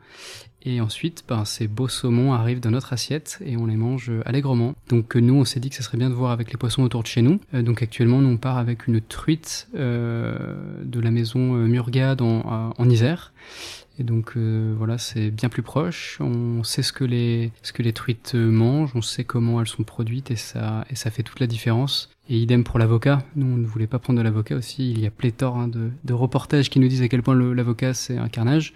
et 0.64 0.80
ensuite, 0.80 1.24
ben, 1.26 1.44
ces 1.44 1.66
beaux 1.68 1.88
saumons 1.88 2.34
arrivent 2.34 2.60
dans 2.60 2.72
notre 2.72 2.92
assiette 2.92 3.38
et 3.46 3.56
on 3.56 3.64
les 3.64 3.76
mange 3.76 4.10
allègrement. 4.26 4.74
Donc 4.88 5.14
nous, 5.14 5.34
on 5.34 5.44
s'est 5.44 5.60
dit 5.60 5.70
que 5.70 5.76
ça 5.76 5.82
serait 5.82 5.96
bien 5.96 6.10
de 6.10 6.14
voir 6.14 6.32
avec 6.32 6.50
les 6.50 6.58
poissons 6.58 6.82
autour 6.82 7.02
de 7.02 7.06
chez 7.06 7.22
nous. 7.22 7.40
Donc 7.54 7.80
actuellement, 7.82 8.20
nous, 8.20 8.30
on 8.30 8.36
part 8.36 8.58
avec 8.58 8.86
une 8.86 9.00
truite 9.00 9.68
euh, 9.76 10.82
de 10.82 11.00
la 11.00 11.10
maison 11.10 11.54
Murgade 11.54 12.20
en, 12.20 12.74
en 12.76 12.90
Isère. 12.90 13.32
Et 13.98 14.04
donc 14.04 14.32
euh, 14.36 14.74
voilà, 14.76 14.98
c'est 14.98 15.30
bien 15.30 15.48
plus 15.48 15.62
proche. 15.62 16.18
On 16.20 16.62
sait 16.62 16.82
ce 16.82 16.92
que 16.92 17.04
les 17.04 17.52
ce 17.62 17.72
que 17.72 17.82
les 17.82 17.92
truites 17.92 18.34
mangent, 18.34 18.92
on 18.94 19.02
sait 19.02 19.24
comment 19.24 19.60
elles 19.60 19.68
sont 19.68 19.82
produites 19.82 20.30
et 20.30 20.36
ça 20.36 20.84
et 20.90 20.94
ça 20.94 21.10
fait 21.10 21.22
toute 21.22 21.40
la 21.40 21.46
différence. 21.46 22.10
Et 22.30 22.36
idem 22.36 22.62
pour 22.62 22.78
l'avocat. 22.78 23.22
Nous, 23.36 23.46
on 23.46 23.56
ne 23.56 23.66
voulait 23.66 23.86
pas 23.86 23.98
prendre 23.98 24.18
de 24.18 24.24
l'avocat 24.24 24.54
aussi. 24.54 24.90
Il 24.90 25.00
y 25.00 25.06
a 25.06 25.10
pléthore 25.10 25.56
hein, 25.56 25.68
de, 25.68 25.90
de, 26.04 26.12
reportages 26.12 26.68
qui 26.68 26.78
nous 26.78 26.88
disent 26.88 27.00
à 27.00 27.08
quel 27.08 27.22
point 27.22 27.34
l'avocat 27.34 27.94
c'est 27.94 28.18
un 28.18 28.28
carnage. 28.28 28.74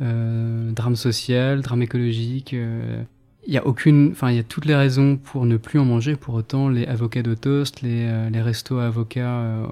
Euh, 0.00 0.70
drame 0.72 0.96
social, 0.96 1.60
drame 1.60 1.82
écologique. 1.82 2.54
Euh, 2.54 3.02
il 3.46 3.54
y 3.54 3.58
a 3.58 3.66
aucune, 3.66 4.10
enfin, 4.10 4.30
il 4.30 4.36
y 4.36 4.40
a 4.40 4.42
toutes 4.42 4.64
les 4.64 4.74
raisons 4.74 5.16
pour 5.16 5.46
ne 5.46 5.56
plus 5.56 5.78
en 5.78 5.84
manger. 5.84 6.16
Pour 6.16 6.34
autant, 6.34 6.68
les 6.68 6.84
avocats 6.86 7.22
de 7.22 7.34
toast, 7.34 7.82
les, 7.82 8.06
euh, 8.06 8.28
les 8.30 8.42
restos 8.42 8.78
à 8.78 8.86
avocats 8.86 9.68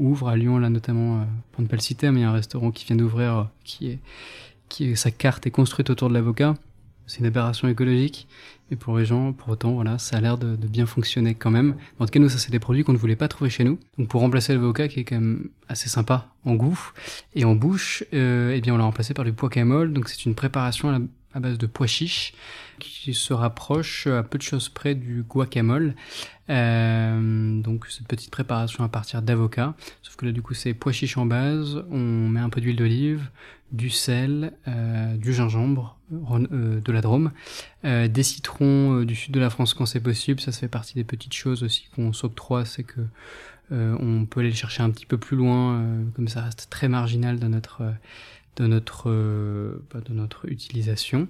euh, 0.00 0.04
ouvrent 0.04 0.28
à 0.28 0.36
Lyon, 0.36 0.58
là 0.58 0.70
notamment, 0.70 1.26
pour 1.52 1.62
ne 1.62 1.68
pas 1.68 1.76
le 1.76 1.82
citer, 1.82 2.10
mais 2.10 2.20
il 2.20 2.22
y 2.22 2.26
a 2.26 2.30
un 2.30 2.34
restaurant 2.34 2.70
qui 2.70 2.84
vient 2.84 2.96
d'ouvrir, 2.96 3.48
qui 3.64 3.88
est, 3.88 3.98
qui 4.68 4.90
est, 4.90 4.94
sa 4.96 5.10
carte 5.10 5.46
est 5.46 5.50
construite 5.50 5.90
autour 5.90 6.08
de 6.08 6.14
l'avocat. 6.14 6.54
C'est 7.06 7.20
une 7.20 7.26
aberration 7.26 7.68
écologique. 7.68 8.26
Et 8.72 8.76
pour 8.76 8.98
les 8.98 9.04
gens, 9.04 9.32
pour 9.32 9.50
autant, 9.50 9.74
voilà, 9.74 9.96
ça 9.98 10.16
a 10.16 10.20
l'air 10.20 10.38
de, 10.38 10.56
de, 10.56 10.66
bien 10.66 10.86
fonctionner 10.86 11.36
quand 11.36 11.52
même. 11.52 11.76
En 12.00 12.04
tout 12.04 12.10
cas, 12.10 12.18
nous, 12.18 12.28
ça, 12.28 12.38
c'est 12.38 12.50
des 12.50 12.58
produits 12.58 12.82
qu'on 12.82 12.92
ne 12.92 12.98
voulait 12.98 13.14
pas 13.14 13.28
trouver 13.28 13.48
chez 13.48 13.62
nous. 13.62 13.78
Donc, 13.96 14.08
pour 14.08 14.20
remplacer 14.20 14.52
l'avocat, 14.54 14.88
qui 14.88 15.00
est 15.00 15.04
quand 15.04 15.16
même 15.16 15.50
assez 15.68 15.88
sympa 15.88 16.32
en 16.44 16.54
goût 16.54 16.90
et 17.36 17.44
en 17.44 17.54
bouche, 17.54 18.02
euh, 18.12 18.52
eh 18.56 18.60
bien, 18.60 18.74
on 18.74 18.76
l'a 18.76 18.84
remplacé 18.84 19.14
par 19.14 19.24
du 19.24 19.30
guacamole. 19.30 19.92
Donc, 19.92 20.08
c'est 20.08 20.26
une 20.26 20.34
préparation 20.34 20.88
à, 20.88 20.92
la, 20.92 21.04
à, 21.36 21.40
base 21.40 21.58
de 21.58 21.66
pois 21.66 21.86
chiches 21.86 22.34
qui 22.78 23.14
se 23.14 23.32
rapproche 23.32 24.06
à 24.06 24.22
peu 24.22 24.38
de 24.38 24.42
choses 24.42 24.68
près 24.68 24.94
du 24.94 25.22
guacamole. 25.22 25.94
Euh, 26.48 27.60
donc, 27.60 27.86
cette 27.88 28.06
petite 28.06 28.30
préparation 28.30 28.84
à 28.84 28.88
partir 28.88 29.22
d'avocat. 29.22 29.74
Sauf 30.02 30.16
que 30.16 30.26
là, 30.26 30.32
du 30.32 30.42
coup, 30.42 30.54
c'est 30.54 30.74
pois 30.74 30.92
chiches 30.92 31.16
en 31.16 31.26
base. 31.26 31.84
On 31.90 32.28
met 32.28 32.40
un 32.40 32.48
peu 32.48 32.60
d'huile 32.60 32.76
d'olive, 32.76 33.30
du 33.72 33.90
sel, 33.90 34.52
euh, 34.68 35.16
du 35.16 35.32
gingembre, 35.32 35.98
euh, 36.12 36.80
de 36.80 36.92
la 36.92 37.00
Drôme, 37.00 37.32
des 37.84 38.22
citrons 38.22 39.02
du 39.02 39.14
sud 39.14 39.32
de 39.32 39.40
la 39.40 39.50
France 39.50 39.74
quand 39.74 39.86
c'est 39.86 40.00
possible. 40.00 40.40
Ça, 40.40 40.52
ça 40.52 40.60
fait 40.60 40.68
partie 40.68 40.94
des 40.94 41.04
petites 41.04 41.34
choses 41.34 41.62
aussi 41.62 41.88
qu'on 41.94 42.12
s'octroie, 42.12 42.64
c'est 42.64 42.84
que 42.84 43.00
on 43.70 44.26
peut 44.26 44.40
aller 44.40 44.50
le 44.50 44.54
chercher 44.54 44.84
un 44.84 44.90
petit 44.90 45.06
peu 45.06 45.18
plus 45.18 45.36
loin, 45.36 45.84
comme 46.14 46.28
ça 46.28 46.42
reste 46.42 46.68
très 46.70 46.88
marginal 46.88 47.40
dans 47.40 47.48
notre 47.48 47.82
de 48.56 48.66
notre 48.66 49.10
bah, 49.92 50.00
de 50.04 50.12
notre 50.12 50.48
utilisation. 50.50 51.28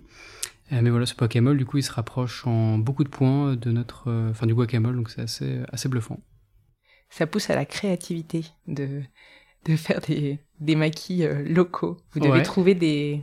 mais 0.71 0.91
voilà, 0.91 1.07
ce 1.07 1.15
guacamole, 1.15 1.59
du 1.59 1.65
coup, 1.67 1.79
il 1.79 1.83
se 1.83 1.93
rapproche 1.93 2.47
en 2.47 2.79
beaucoup 2.79 3.05
de 3.05 3.09
points 3.09 3.57
de 3.57 3.71
notre, 3.73 4.11
enfin 4.31 4.47
du 4.47 4.55
guacamole, 4.55 4.97
donc 4.97 5.11
c'est 5.11 5.23
assez 5.23 5.61
assez 5.73 5.89
bluffant. 5.89 6.21
Ça 7.11 7.27
pousse 7.27 7.51
à 7.51 7.55
la 7.55 7.65
créativité 7.65 8.45
de 8.67 9.03
de 9.65 9.75
faire 9.75 10.01
des, 10.01 10.39
des 10.61 10.77
maquis 10.77 11.25
euh, 11.25 11.43
locaux. 11.43 11.97
Vous 12.13 12.21
devez 12.21 12.31
Ouais. 12.39 12.43
trouver 12.43 12.77
des, 12.77 13.21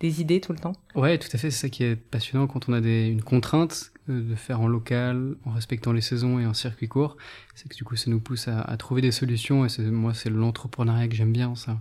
des 0.00 0.20
idées 0.20 0.38
tout 0.38 0.52
le 0.52 0.58
temps. 0.58 0.74
Ouais, 0.94 1.16
tout 1.16 1.28
à 1.32 1.38
fait. 1.38 1.50
C'est 1.50 1.62
ça 1.62 1.68
qui 1.70 1.82
est 1.82 1.96
passionnant 1.96 2.46
quand 2.46 2.68
on 2.68 2.74
a 2.74 2.82
des, 2.82 3.06
une 3.06 3.22
contrainte 3.22 3.90
euh, 4.10 4.20
de 4.20 4.34
faire 4.34 4.60
en 4.60 4.66
local, 4.68 5.36
en 5.46 5.52
respectant 5.52 5.92
les 5.94 6.02
saisons 6.02 6.38
et 6.38 6.44
en 6.44 6.52
circuit 6.52 6.88
court. 6.88 7.16
C'est 7.54 7.70
que 7.70 7.74
du 7.74 7.84
coup, 7.84 7.96
ça 7.96 8.10
nous 8.10 8.20
pousse 8.20 8.48
à, 8.48 8.60
à 8.60 8.76
trouver 8.76 9.00
des 9.00 9.12
solutions. 9.12 9.64
Et 9.64 9.82
moi, 9.90 10.12
c'est 10.12 10.28
l'entrepreneuriat 10.28 11.08
que 11.08 11.14
j'aime 11.14 11.32
bien. 11.32 11.54
Ça, 11.54 11.70
euh, 11.72 11.74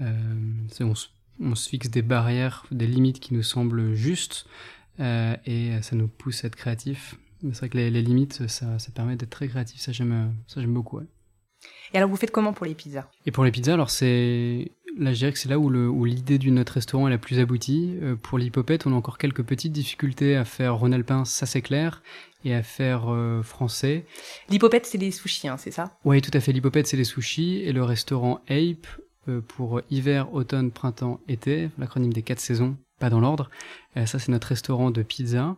on, 0.00 0.94
se- 0.94 1.08
on 1.40 1.54
se 1.54 1.68
fixe 1.68 1.90
des 1.90 2.02
barrières, 2.02 2.66
des 2.70 2.86
limites 2.86 3.20
qui 3.20 3.34
nous 3.34 3.42
semblent 3.42 3.94
justes, 3.94 4.46
euh, 5.00 5.36
et 5.46 5.80
ça 5.82 5.96
nous 5.96 6.08
pousse 6.08 6.44
à 6.44 6.48
être 6.48 6.56
créatifs. 6.56 7.16
C'est 7.42 7.58
vrai 7.58 7.68
que 7.68 7.76
les, 7.78 7.90
les 7.90 8.02
limites, 8.02 8.46
ça, 8.46 8.78
ça 8.78 8.92
permet 8.92 9.16
d'être 9.16 9.30
très 9.30 9.48
créatif. 9.48 9.80
Ça, 9.80 9.90
j'aime, 9.92 10.32
euh, 10.56 10.66
beaucoup. 10.66 10.98
Ouais. 10.98 11.06
Et 11.92 11.96
alors, 11.96 12.08
vous 12.08 12.16
faites 12.16 12.30
comment 12.30 12.52
pour 12.52 12.66
les 12.66 12.74
pizzas? 12.74 13.08
Et 13.26 13.30
pour 13.30 13.44
les 13.44 13.50
pizzas, 13.50 13.74
alors 13.74 13.90
c'est 13.90 14.72
là 14.98 15.12
je 15.12 15.18
dirais 15.18 15.32
que 15.32 15.38
c'est 15.38 15.48
là 15.48 15.58
où, 15.58 16.04
l'idée 16.04 16.38
de 16.38 16.50
notre 16.50 16.74
restaurant 16.74 17.08
est 17.08 17.10
la 17.10 17.18
plus 17.18 17.38
aboutie. 17.38 17.96
Euh, 18.02 18.16
pour 18.16 18.38
l'hypopète, 18.38 18.86
on 18.86 18.92
a 18.92 18.96
encore 18.96 19.18
quelques 19.18 19.42
petites 19.42 19.72
difficultés 19.72 20.36
à 20.36 20.44
faire 20.44 20.76
Rhône-Alpin, 20.76 21.24
ça 21.24 21.46
c'est 21.46 21.62
clair, 21.62 22.02
et 22.44 22.54
à 22.54 22.62
faire 22.62 23.04
euh, 23.08 23.42
français. 23.42 24.04
L'hypopète, 24.50 24.86
c'est 24.86 24.98
des 24.98 25.10
sushis, 25.10 25.48
hein, 25.48 25.56
c'est 25.56 25.70
ça? 25.70 25.96
Oui, 26.04 26.20
tout 26.20 26.30
à 26.34 26.40
fait. 26.40 26.52
L'hypopète, 26.52 26.86
c'est 26.86 26.96
les 26.96 27.04
sushis, 27.04 27.62
et 27.62 27.72
le 27.72 27.84
restaurant 27.84 28.40
Ape 28.48 28.86
euh, 28.86 29.02
pour 29.48 29.80
hiver, 29.90 30.32
automne, 30.34 30.70
printemps, 30.70 31.20
été, 31.28 31.70
l'acronyme 31.78 32.12
des 32.12 32.22
quatre 32.22 32.40
saisons, 32.40 32.76
pas 32.98 33.10
dans 33.10 33.20
l'ordre. 33.20 33.50
Euh, 33.96 34.06
ça, 34.06 34.18
c'est 34.18 34.32
notre 34.32 34.48
restaurant 34.48 34.90
de 34.90 35.02
pizza. 35.02 35.56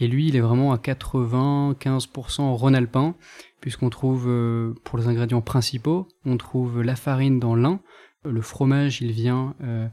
Et 0.00 0.06
lui, 0.06 0.28
il 0.28 0.36
est 0.36 0.40
vraiment 0.40 0.72
à 0.72 0.78
95% 0.78 2.54
Rhône-Alpin, 2.54 3.14
puisqu'on 3.60 3.90
trouve, 3.90 4.26
euh, 4.28 4.74
pour 4.84 4.98
les 4.98 5.08
ingrédients 5.08 5.40
principaux, 5.40 6.06
on 6.24 6.36
trouve 6.36 6.82
la 6.82 6.96
farine 6.96 7.40
dans 7.40 7.54
l'Ain. 7.54 7.80
Le 8.24 8.42
fromage, 8.42 9.00
il 9.00 9.12
vient 9.12 9.54
euh, 9.62 9.86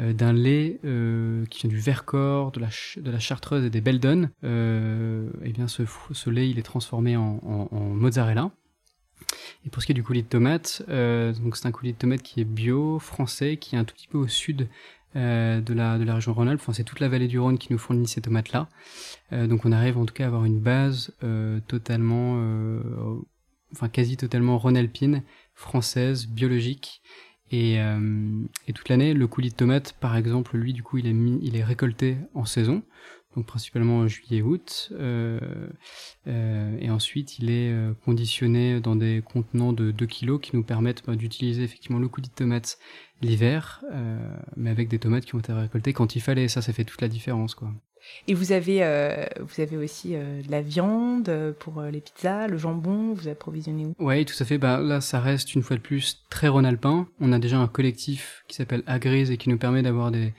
euh, 0.00 0.12
d'un 0.12 0.32
lait 0.32 0.78
euh, 0.84 1.44
qui 1.46 1.62
vient 1.62 1.70
du 1.70 1.78
Vercors, 1.78 2.52
de 2.52 2.60
la, 2.60 2.68
de 2.96 3.10
la 3.10 3.18
Chartreuse 3.18 3.64
et 3.64 3.70
des 3.70 3.80
Beldon. 3.80 4.30
Euh, 4.44 5.28
et 5.44 5.52
bien, 5.52 5.66
ce, 5.68 5.82
lait, 6.30 6.48
il 6.48 6.58
est 6.58 6.62
transformé 6.62 7.16
en- 7.16 7.40
en 7.44 7.80
mozzarella. 7.80 8.50
Et 9.66 9.70
pour 9.70 9.82
ce 9.82 9.86
qui 9.86 9.92
est 9.92 9.94
du 9.94 10.02
coulis 10.02 10.22
de 10.22 10.28
tomate, 10.28 10.82
euh, 10.88 11.32
donc 11.32 11.56
c'est 11.56 11.66
un 11.66 11.72
coulis 11.72 11.92
de 11.92 11.98
tomate 11.98 12.22
qui 12.22 12.40
est 12.40 12.44
bio, 12.44 12.98
français, 12.98 13.56
qui 13.56 13.76
est 13.76 13.78
un 13.78 13.84
tout 13.84 13.94
petit 13.94 14.08
peu 14.08 14.18
au 14.18 14.28
sud 14.28 14.68
euh, 15.16 15.60
de, 15.60 15.74
la, 15.74 15.96
de 15.96 16.02
la 16.02 16.16
région 16.16 16.34
Rhône-Alpes. 16.34 16.60
Enfin, 16.60 16.72
c'est 16.72 16.82
toute 16.82 16.98
la 16.98 17.08
vallée 17.08 17.28
du 17.28 17.38
Rhône 17.38 17.56
qui 17.56 17.72
nous 17.72 17.78
fournit 17.78 18.08
ces 18.08 18.20
tomates-là. 18.20 18.68
Euh, 19.32 19.46
donc 19.46 19.64
on 19.64 19.70
arrive 19.70 19.96
en 19.96 20.06
tout 20.06 20.14
cas 20.14 20.24
à 20.24 20.26
avoir 20.26 20.44
une 20.44 20.58
base 20.58 21.14
euh, 21.22 21.60
totalement, 21.68 22.34
enfin 23.72 23.88
quasi 23.88 24.16
totalement 24.16 24.58
Rhône-Alpine, 24.58 25.22
française, 25.54 26.26
biologique. 26.26 27.00
Et, 27.52 27.78
toute 28.74 28.88
l'année, 28.88 29.14
le 29.14 29.28
coulis 29.28 29.50
de 29.50 29.54
tomate, 29.54 29.92
par 30.00 30.16
exemple, 30.16 30.56
lui, 30.56 30.72
du 30.72 30.82
coup, 30.82 30.98
il 30.98 31.56
est 31.56 31.62
récolté 31.62 32.16
en 32.34 32.44
saison, 32.44 32.82
donc 33.34 33.46
principalement 33.46 33.98
en 33.98 34.08
juillet-août. 34.08 34.92
Euh, 34.92 35.38
euh, 36.26 36.76
et 36.80 36.90
ensuite, 36.90 37.38
il 37.38 37.50
est 37.50 37.72
euh, 37.72 37.94
conditionné 38.04 38.80
dans 38.80 38.96
des 38.96 39.22
contenants 39.24 39.72
de 39.72 39.90
2 39.90 40.06
kilos 40.06 40.40
qui 40.40 40.56
nous 40.56 40.62
permettent 40.62 41.04
bah, 41.06 41.16
d'utiliser 41.16 41.62
effectivement 41.62 41.98
le 41.98 42.08
coulis 42.08 42.28
de 42.28 42.34
tomate 42.34 42.78
l'hiver, 43.22 43.84
euh, 43.92 44.36
mais 44.56 44.70
avec 44.70 44.88
des 44.88 44.98
tomates 44.98 45.24
qui 45.24 45.34
ont 45.34 45.38
été 45.38 45.52
récoltées 45.52 45.92
quand 45.92 46.16
il 46.16 46.20
fallait. 46.20 46.48
Ça, 46.48 46.62
ça 46.62 46.72
fait 46.72 46.84
toute 46.84 47.00
la 47.00 47.08
différence, 47.08 47.54
quoi. 47.54 47.72
Et 48.26 48.34
vous 48.34 48.52
avez, 48.52 48.82
euh, 48.82 49.26
vous 49.40 49.60
avez 49.60 49.76
aussi 49.76 50.14
euh, 50.14 50.42
de 50.42 50.50
la 50.50 50.62
viande 50.62 51.28
euh, 51.28 51.52
pour 51.52 51.82
les 51.82 52.00
pizzas, 52.00 52.46
le 52.46 52.56
jambon, 52.56 53.12
vous 53.12 53.28
approvisionnez 53.28 53.86
où? 53.86 53.94
Oui, 53.98 54.24
tout 54.24 54.34
à 54.40 54.44
fait. 54.44 54.56
Bah, 54.56 54.80
là, 54.80 55.00
ça 55.00 55.20
reste 55.20 55.54
une 55.54 55.62
fois 55.62 55.76
de 55.76 55.82
plus 55.82 56.24
très 56.30 56.48
Rhône-Alpin. 56.48 57.06
On 57.20 57.32
a 57.32 57.38
déjà 57.38 57.58
un 57.58 57.68
collectif 57.68 58.44
qui 58.48 58.56
s'appelle 58.56 58.82
Agrise 58.86 59.30
et 59.30 59.36
qui 59.36 59.50
nous 59.50 59.58
permet 59.58 59.82
d'avoir 59.82 60.10
des, 60.10 60.32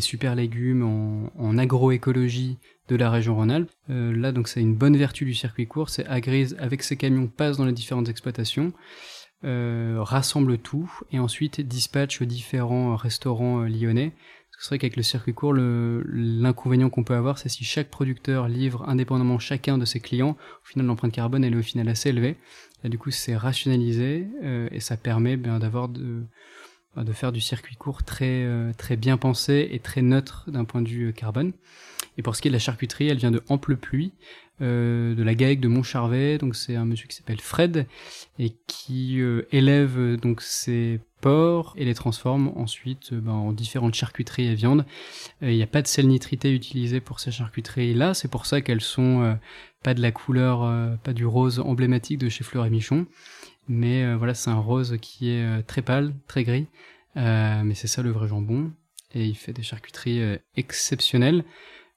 super 0.00 0.34
légumes 0.34 1.30
en, 1.36 1.58
agroécologie 1.58 2.58
de 2.88 2.96
la 2.96 3.10
région 3.10 3.34
Rhône-Alpes. 3.34 3.70
Là, 3.88 4.32
donc, 4.32 4.48
c'est 4.48 4.60
une 4.60 4.74
bonne 4.74 4.96
vertu 4.96 5.24
du 5.24 5.34
circuit 5.34 5.66
court. 5.66 5.90
C'est 5.90 6.06
Agrise, 6.06 6.56
avec 6.58 6.82
ses 6.82 6.96
camions, 6.96 7.26
passe 7.26 7.58
dans 7.58 7.66
les 7.66 7.72
différentes 7.72 8.08
exploitations, 8.08 8.72
rassemble 9.42 10.58
tout 10.58 10.90
et 11.10 11.18
ensuite 11.18 11.60
dispatche 11.60 12.22
aux 12.22 12.26
différents 12.26 12.96
restaurants 12.96 13.60
lyonnais. 13.60 14.12
C'est 14.62 14.68
vrai 14.68 14.78
qu'avec 14.78 14.94
le 14.94 15.02
circuit 15.02 15.34
court, 15.34 15.54
l'inconvénient 15.54 16.88
qu'on 16.88 17.02
peut 17.02 17.16
avoir, 17.16 17.36
c'est 17.36 17.48
si 17.48 17.64
chaque 17.64 17.90
producteur 17.90 18.46
livre 18.46 18.88
indépendamment 18.88 19.40
chacun 19.40 19.76
de 19.76 19.84
ses 19.84 19.98
clients, 19.98 20.36
au 20.62 20.66
final, 20.66 20.86
l'empreinte 20.86 21.10
carbone, 21.10 21.42
elle 21.42 21.54
est 21.54 21.58
au 21.58 21.62
final 21.62 21.88
assez 21.88 22.10
élevée. 22.10 22.36
Du 22.84 22.96
coup, 22.96 23.10
c'est 23.10 23.34
rationalisé 23.34 24.28
euh, 24.44 24.68
et 24.70 24.78
ça 24.78 24.96
permet 24.96 25.36
ben, 25.36 25.58
d'avoir 25.58 25.88
de, 25.88 26.22
bah, 26.94 27.02
de 27.02 27.12
faire 27.12 27.32
du 27.32 27.40
circuit 27.40 27.74
court 27.74 28.04
très 28.04 28.44
euh, 28.44 28.72
très 28.78 28.96
bien 28.96 29.16
pensé 29.16 29.68
et 29.72 29.80
très 29.80 30.00
neutre 30.00 30.48
d'un 30.48 30.64
point 30.64 30.80
de 30.80 30.88
vue 30.88 31.08
euh, 31.08 31.12
carbone. 31.12 31.52
Et 32.16 32.22
pour 32.22 32.36
ce 32.36 32.40
qui 32.40 32.46
est 32.46 32.52
de 32.52 32.54
la 32.54 32.60
charcuterie, 32.60 33.08
elle 33.08 33.18
vient 33.18 33.32
de 33.32 33.42
Ample 33.48 33.76
Pluie, 33.76 34.12
euh, 34.62 35.16
de 35.16 35.22
la 35.24 35.34
GAEC 35.34 35.60
de 35.60 35.66
Montcharvet. 35.66 36.38
Donc 36.38 36.54
c'est 36.54 36.76
un 36.76 36.84
monsieur 36.84 37.08
qui 37.08 37.16
s'appelle 37.16 37.40
Fred 37.40 37.86
et 38.38 38.54
qui 38.68 39.20
euh, 39.20 39.42
élève 39.50 40.16
donc 40.16 40.40
ses 40.40 41.00
porcs 41.20 41.74
et 41.76 41.84
les 41.84 41.94
transforme 41.94 42.52
ensuite 42.54 43.12
euh, 43.12 43.20
ben, 43.20 43.32
en 43.32 43.52
différentes 43.52 43.94
charcuteries 43.94 44.46
et 44.46 44.54
viandes. 44.54 44.86
Il 45.40 45.48
n'y 45.48 45.62
a 45.62 45.66
pas 45.66 45.82
de 45.82 45.88
sel 45.88 46.06
nitrité 46.06 46.52
utilisé 46.52 47.00
pour 47.00 47.18
ces 47.18 47.32
charcuteries 47.32 47.94
là. 47.94 48.14
C'est 48.14 48.30
pour 48.30 48.46
ça 48.46 48.60
qu'elles 48.60 48.80
sont 48.80 49.36
pas 49.82 49.94
de 49.94 50.00
la 50.00 50.12
couleur, 50.12 50.98
pas 51.00 51.12
du 51.12 51.26
rose 51.26 51.58
emblématique 51.58 52.18
de 52.18 52.28
chez 52.28 52.44
Fleur 52.44 52.64
et 52.64 52.70
Michon. 52.70 53.06
Mais 53.68 54.14
voilà, 54.14 54.34
c'est 54.34 54.50
un 54.50 54.60
rose 54.60 54.96
qui 55.00 55.30
est 55.30 55.62
très 55.64 55.82
pâle, 55.82 56.14
très 56.28 56.44
gris. 56.44 56.66
Mais 57.16 57.74
c'est 57.74 57.88
ça 57.88 58.02
le 58.02 58.10
vrai 58.10 58.28
jambon. 58.28 58.70
Et 59.14 59.26
il 59.26 59.34
fait 59.34 59.52
des 59.52 59.62
charcuteries 59.62 60.38
exceptionnelles. 60.56 61.44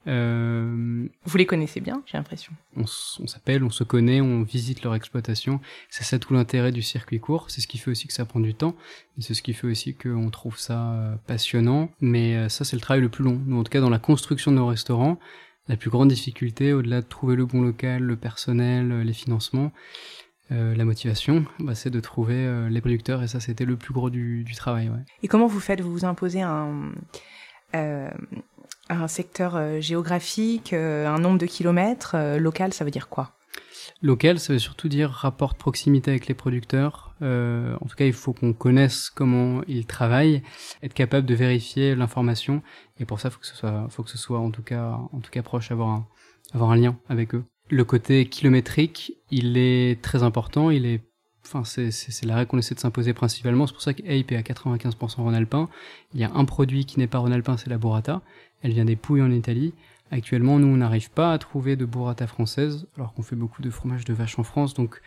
Euh, 0.08 1.08
Vous 1.26 1.38
les 1.38 1.46
connaissez 1.46 1.82
bien, 1.82 2.04
j'ai 2.06 2.18
l'impression. 2.18 2.54
on, 2.76 2.86
s'appelle, 2.86 3.64
on 3.64 3.70
se 3.70 3.84
connaît, 3.84 4.22
on 4.22 4.44
visite 4.44 4.84
leur 4.84 4.96
exploitation. 4.96 5.60
C'est 5.90 6.04
ça 6.04 6.20
tout 6.20 6.34
l'intérêt 6.34 6.72
du 6.72 6.82
circuit 6.82 7.20
court. 7.20 7.50
C'est 7.50 7.62
ce 7.62 7.68
qui 7.68 7.78
fait 7.78 7.92
aussi 7.92 8.08
que 8.08 8.14
ça 8.14 8.26
prend 8.26 8.40
du 8.40 8.54
temps. 8.54 8.76
Et 9.18 9.22
c'est 9.22 9.34
ce 9.34 9.42
qui 9.42 9.54
fait 9.54 9.68
aussi 9.68 9.96
qu'on 9.96 10.30
trouve 10.30 10.58
ça 10.58 10.92
euh, 10.92 11.16
passionnant. 11.28 11.90
Mais 12.02 12.36
euh, 12.36 12.50
ça, 12.50 12.66
c'est 12.66 12.76
le 12.76 12.82
travail 12.82 13.02
le 13.02 13.10
plus 13.10 13.24
long. 13.24 13.42
Nous, 13.46 13.60
en 13.60 13.64
tout 13.64 13.72
cas, 13.72 13.82
dans 13.82 13.90
la 13.90 14.00
construction 14.00 14.52
de 14.52 14.58
nos 14.58 14.68
restaurants, 14.68 15.20
la 15.68 15.78
plus 15.78 15.90
grande 15.90 16.10
difficulté, 16.10 16.74
au-delà 16.74 17.02
de 17.02 17.08
trouver 17.08 17.36
le 17.36 17.46
bon 17.46 17.62
local, 17.62 18.04
le 18.04 18.16
personnel, 18.16 19.02
les 19.02 19.14
financements, 19.14 19.72
euh, 20.52 20.76
la 20.76 20.86
motivation, 20.86 21.44
bah, 21.58 21.74
c'est 21.74 21.90
de 21.90 22.00
trouver 22.00 22.36
euh, 22.36 22.70
les 22.70 22.80
producteurs. 22.82 23.24
Et 23.24 23.28
ça, 23.28 23.40
c'était 23.40 23.66
le 23.66 23.76
plus 23.76 23.94
gros 23.94 24.12
du, 24.12 24.44
du 24.44 24.54
travail. 24.54 24.90
Ouais. 24.90 25.00
Et 25.24 25.28
comment 25.28 25.48
vous 25.48 25.60
faites? 25.60 25.82
Vous 25.82 25.92
vous 25.92 26.06
imposez 26.06 26.44
un, 26.44 26.92
euh, 27.76 28.10
un 28.90 29.08
secteur 29.08 29.56
euh, 29.56 29.82
géographique, 29.82 30.74
euh, 30.74 31.08
un 31.08 31.20
nombre 31.20 31.40
de 31.40 31.46
kilomètres 31.46 32.16
euh, 32.16 32.38
Local, 32.38 32.74
ça 32.74 32.86
veut 32.86 32.92
dire 32.92 33.10
quoi? 33.10 33.32
Local, 34.02 34.40
ça 34.40 34.54
veut 34.54 34.60
surtout 34.60 34.90
dire 34.90 35.10
rapport 35.10 35.54
de 35.54 35.58
proximité 35.58 36.12
avec 36.12 36.28
les 36.28 36.34
producteurs. 36.34 37.16
En 37.22 37.86
tout 37.88 37.96
cas, 37.96 38.06
il 38.06 38.14
faut 38.14 38.34
qu'on 38.34 38.52
connaisse 38.52 39.10
comment 39.10 39.62
ils 39.68 39.86
travaillent, 39.86 40.44
être 40.84 40.94
capable 40.94 41.26
de 41.26 41.34
vérifier 41.34 41.96
l'information. 41.96 42.62
Et 43.00 43.06
pour 43.06 43.20
ça, 43.20 43.30
faut 43.30 43.40
que 43.40 43.48
ce 43.48 43.56
soit, 43.56 43.88
faut 43.90 44.04
que 44.04 44.10
ce 44.10 44.18
soit 44.18 44.40
en 44.40 44.52
tout 44.52 44.64
cas, 44.64 45.00
en 45.14 45.20
tout 45.22 45.32
cas 45.32 45.42
proche, 45.44 45.72
avoir 45.72 45.90
un, 45.90 46.08
avoir 46.54 46.72
un 46.72 46.76
lien 46.76 46.98
avec 47.08 47.36
eux. 47.36 47.46
Le 47.70 47.86
côté 47.86 48.28
kilométrique, 48.28 49.14
il 49.32 49.58
est 49.58 50.02
très 50.02 50.24
important. 50.24 50.70
Il 50.70 50.86
est, 50.86 51.02
enfin, 51.46 51.64
c'est, 51.64 51.92
c'est, 51.92 52.26
la 52.26 52.36
règle 52.36 52.50
qu'on 52.50 52.58
essaie 52.58 52.76
de 52.76 52.80
s'imposer 52.80 53.14
principalement. 53.14 53.68
C'est 53.68 53.74
pour 53.74 53.82
ça 53.82 53.94
que 53.94 54.02
Ape 54.02 54.32
est 54.32 54.38
à 54.38 54.42
95% 54.42 55.22
Rhône-Alpin. 55.22 55.70
Il 56.14 56.20
y 56.20 56.24
a 56.24 56.32
un 56.34 56.46
produit 56.46 56.86
qui 56.86 57.00
n'est 57.00 57.08
pas 57.08 57.20
Rhône-Alpin, 57.20 57.58
c'est 57.58 57.70
la 57.70 57.78
burrata. 57.78 58.22
Elle 58.62 58.74
vient 58.74 58.86
des 58.86 58.96
Pouilles 58.96 59.22
en 59.22 59.32
Italie. 59.32 59.74
Actuellement, 60.12 60.60
nous, 60.60 60.68
on 60.68 60.78
n'arrive 60.78 61.10
pas 61.12 61.34
à 61.34 61.38
trouver 61.38 61.76
de 61.76 61.86
burrata 61.86 62.28
française, 62.28 62.88
alors 62.96 63.14
qu'on 63.14 63.24
fait 63.24 63.36
beaucoup 63.36 63.62
de 63.62 63.70
fromage 63.70 64.06
de 64.06 64.14
vache 64.14 64.38
en 64.38 64.44
France. 64.44 64.74
Donc, 64.74 65.02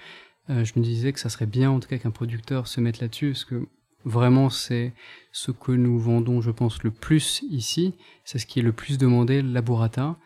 euh, 0.51 0.65
je 0.65 0.73
me 0.77 0.83
disais 0.83 1.13
que 1.13 1.21
ça 1.21 1.29
serait 1.29 1.47
bien, 1.47 1.71
en 1.71 1.81
tout 1.81 1.89
cas, 1.89 1.99
qu'un 1.99 2.11
producteur 2.11 2.67
se 2.67 2.81
mette 2.81 3.01
là-dessus, 3.01 3.31
parce 3.33 3.45
que 3.45 3.69
vraiment, 4.05 4.51
c'est 4.51 4.93
ce 5.33 5.51
que 5.51 5.73
nous 5.73 5.99
vendons, 5.99 6.41
je 6.41 6.51
pense, 6.51 6.83
le 6.83 6.91
plus 6.91 7.43
ici. 7.51 7.95
C'est 8.25 8.39
ce 8.39 8.47
qui 8.47 8.59
est 8.59 8.63
le 8.63 8.73
plus 8.73 8.99
demandé, 8.99 9.43
la 9.43 9.63
burrata. 9.63 10.17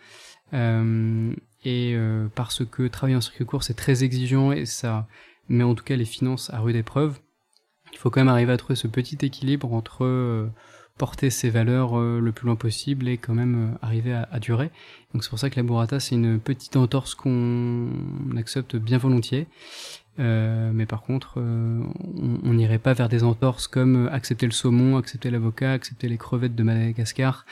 Euh, 0.55 1.35
et 1.65 1.95
euh, 1.95 2.29
parce 2.35 2.65
que 2.65 2.89
travailler 2.89 3.17
en 3.17 3.21
circuit 3.21 3.45
court, 3.45 3.63
c'est 3.63 3.75
très 3.75 4.05
exigeant 4.05 4.53
et 4.53 4.67
ça 4.67 5.07
met 5.53 5.65
en 5.65 5.75
tout 5.75 5.85
cas 5.85 5.97
les 5.97 6.05
finances 6.05 6.51
à 6.51 6.61
rude 6.61 6.77
épreuve. 6.77 7.19
Il 7.93 7.99
faut 7.99 8.11
quand 8.11 8.21
même 8.21 8.29
arriver 8.29 8.53
à 8.53 8.57
trouver 8.57 8.75
ce 8.75 8.89
petit 8.89 9.19
équilibre 9.23 9.73
entre 9.73 10.05
euh, 10.05 10.49
porter 10.99 11.31
ses 11.31 11.51
valeurs 11.51 11.99
euh, 11.99 12.21
le 12.21 12.33
plus 12.33 12.47
loin 12.47 12.57
possible 12.57 13.09
et 13.09 13.19
quand 13.19 13.35
même 13.35 13.73
euh, 13.73 13.79
arriver 13.83 14.13
à, 14.13 14.39
durer. 14.41 14.71
Donc 15.13 15.23
c'est 15.23 15.31
pour 15.31 15.39
ça 15.39 15.51
que 15.51 15.57
la 15.57 15.63
burrata 15.63 16.01
c'est 16.01 16.15
une 16.15 16.41
petite 16.41 16.77
entorse 16.77 17.15
qu'on 17.15 17.89
accepte 18.37 18.77
bien 18.77 18.99
volontiers. 18.99 19.47
Euh, 20.19 20.71
mais 20.75 20.85
par 20.85 21.03
contre, 21.03 21.35
euh, 21.39 21.83
on 22.45 22.53
n'irait 22.53 22.79
pas 22.79 22.93
vers 22.93 23.09
des 23.09 23.25
entorses 23.25 23.67
comme 23.67 24.09
accepter 24.13 24.47
le 24.47 24.53
saumon, 24.53 24.99
accepter 24.99 25.31
l'avocat, 25.31 25.73
accepter 25.73 26.09
les 26.09 26.19
crevettes 26.19 26.55
de 26.55 26.63
Madagascar 26.63 27.47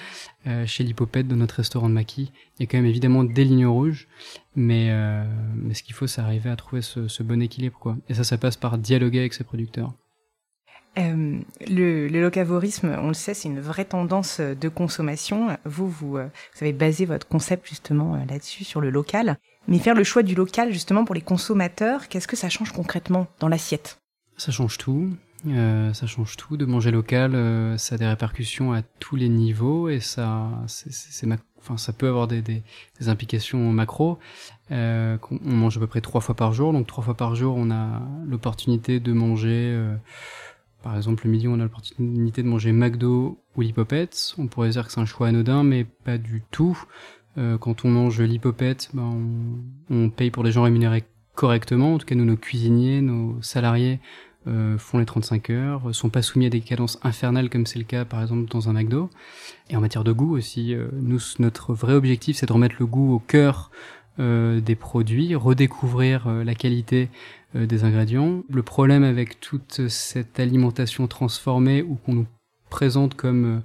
euh, 0.46 0.66
chez 0.66 0.84
l'hypopète 0.84 1.26
de 1.26 1.34
notre 1.34 1.56
restaurant 1.56 1.88
de 1.88 1.94
maquis. 1.94 2.32
Il 2.58 2.62
y 2.62 2.64
a 2.64 2.70
quand 2.70 2.76
même 2.76 2.86
évidemment 2.86 3.24
des 3.24 3.44
lignes 3.44 3.66
rouges, 3.66 4.08
mais, 4.56 4.88
ce 5.72 5.82
qu'il 5.82 5.94
faut, 5.94 6.06
c'est 6.06 6.20
arriver 6.20 6.50
à 6.50 6.56
trouver 6.56 6.82
ce, 6.82 7.22
bon 7.22 7.40
équilibre. 7.40 7.96
Et 8.08 8.14
ça, 8.14 8.24
ça 8.24 8.36
passe 8.36 8.56
par 8.56 8.76
dialoguer 8.76 9.20
avec 9.20 9.32
ses 9.32 9.44
producteurs. 9.44 9.94
Euh, 10.98 11.38
le, 11.66 12.08
locavorisme, 12.08 12.94
on 13.00 13.08
le 13.08 13.14
sait, 13.14 13.32
c'est 13.32 13.48
une 13.48 13.60
vraie 13.60 13.86
tendance 13.86 14.40
de 14.40 14.68
consommation. 14.68 15.56
Vous, 15.64 15.88
vous 15.88 16.18
avez 16.60 16.72
basé 16.72 17.06
votre 17.06 17.26
concept 17.26 17.66
justement 17.66 18.16
là-dessus, 18.28 18.64
sur 18.64 18.82
le 18.82 18.90
local. 18.90 19.38
Mais 19.68 19.78
faire 19.78 19.94
le 19.94 20.04
choix 20.04 20.22
du 20.22 20.34
local 20.34 20.72
justement 20.72 21.04
pour 21.04 21.14
les 21.14 21.20
consommateurs, 21.20 22.08
qu'est-ce 22.08 22.28
que 22.28 22.36
ça 22.36 22.48
change 22.48 22.72
concrètement 22.72 23.26
dans 23.38 23.48
l'assiette? 23.48 23.98
Ça 24.36 24.52
change 24.52 24.78
tout. 24.78 25.10
Euh, 25.46 25.92
ça 25.92 26.06
change 26.06 26.36
tout. 26.36 26.56
De 26.56 26.64
manger 26.64 26.90
local, 26.90 27.34
euh, 27.34 27.76
ça 27.78 27.94
a 27.94 27.98
des 27.98 28.06
répercussions 28.06 28.72
à 28.72 28.82
tous 28.82 29.16
les 29.16 29.28
niveaux 29.28 29.88
et 29.88 30.00
ça, 30.00 30.50
peut 31.98 32.08
avoir 32.08 32.28
des, 32.28 32.62
implications 33.06 33.72
macro. 33.72 34.18
Euh, 34.70 35.16
on 35.30 35.52
mange 35.52 35.76
à 35.76 35.80
peu 35.80 35.86
près 35.86 36.00
trois 36.00 36.20
fois 36.20 36.34
par 36.34 36.52
jour, 36.52 36.72
donc 36.72 36.86
trois 36.86 37.04
fois 37.04 37.16
par 37.16 37.34
jour, 37.34 37.54
on 37.56 37.70
a 37.70 38.02
l'opportunité 38.26 39.00
de 39.00 39.12
manger. 39.12 39.78
Par 40.82 40.96
exemple, 40.96 41.26
le 41.26 41.32
midi, 41.32 41.48
on 41.48 41.54
a 41.54 41.64
l'opportunité 41.64 42.42
de 42.42 42.48
manger 42.48 42.72
McDo 42.72 43.38
ou 43.56 43.60
l'Hippopète. 43.60 44.34
On 44.38 44.46
pourrait 44.46 44.70
dire 44.70 44.86
que 44.86 44.92
c'est 44.92 45.00
un 45.00 45.06
choix 45.06 45.28
anodin, 45.28 45.62
mais 45.62 45.84
pas 45.84 46.16
du 46.16 46.42
tout. 46.50 46.82
Euh, 47.38 47.58
quand 47.58 47.84
on 47.84 47.88
mange 47.88 48.20
l'Hippopète, 48.20 48.90
ben 48.92 49.02
on, 49.90 49.94
on, 49.94 50.10
paye 50.10 50.30
pour 50.30 50.44
des 50.44 50.52
gens 50.52 50.62
rémunérés 50.62 51.04
correctement. 51.34 51.94
En 51.94 51.98
tout 51.98 52.06
cas, 52.06 52.14
nous, 52.14 52.24
nos 52.24 52.36
cuisiniers, 52.36 53.00
nos 53.00 53.40
salariés 53.40 54.00
euh, 54.46 54.78
font 54.78 54.98
les 54.98 55.06
35 55.06 55.50
heures, 55.50 55.94
sont 55.94 56.10
pas 56.10 56.22
soumis 56.22 56.46
à 56.46 56.50
des 56.50 56.60
cadences 56.60 56.98
infernales 57.02 57.50
comme 57.50 57.66
c'est 57.66 57.78
le 57.78 57.84
cas, 57.84 58.04
par 58.04 58.20
exemple, 58.22 58.50
dans 58.50 58.68
un 58.68 58.72
McDo. 58.72 59.10
Et 59.68 59.76
en 59.76 59.80
matière 59.80 60.04
de 60.04 60.12
goût 60.12 60.36
aussi, 60.36 60.74
euh, 60.74 60.88
notre 61.38 61.74
vrai 61.74 61.94
objectif, 61.94 62.36
c'est 62.36 62.46
de 62.46 62.52
remettre 62.52 62.76
le 62.78 62.86
goût 62.86 63.14
au 63.14 63.18
cœur 63.18 63.70
euh, 64.20 64.60
des 64.60 64.74
produits, 64.74 65.34
redécouvrir 65.34 66.26
euh, 66.26 66.44
la 66.44 66.54
qualité 66.54 67.08
euh, 67.56 67.64
des 67.64 67.84
ingrédients. 67.84 68.42
Le 68.50 68.62
problème 68.62 69.02
avec 69.02 69.40
toute 69.40 69.88
cette 69.88 70.38
alimentation 70.38 71.06
transformée 71.06 71.80
ou 71.80 71.94
qu'on 71.94 72.12
nous 72.12 72.26
présente 72.68 73.14
comme 73.14 73.62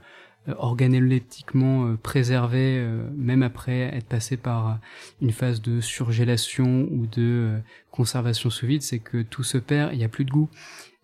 organoleptiquement 0.57 1.95
préservée, 1.95 2.85
même 3.15 3.43
après 3.43 3.79
être 3.95 4.07
passé 4.07 4.37
par 4.37 4.79
une 5.21 5.31
phase 5.31 5.61
de 5.61 5.81
surgélation 5.81 6.87
ou 6.91 7.07
de 7.07 7.59
conservation 7.91 8.49
sous 8.49 8.67
vide, 8.67 8.81
c'est 8.81 8.99
que 8.99 9.21
tout 9.21 9.43
se 9.43 9.57
perd, 9.57 9.93
il 9.93 9.97
n'y 9.97 10.03
a 10.03 10.09
plus 10.09 10.25
de 10.25 10.31
goût. 10.31 10.49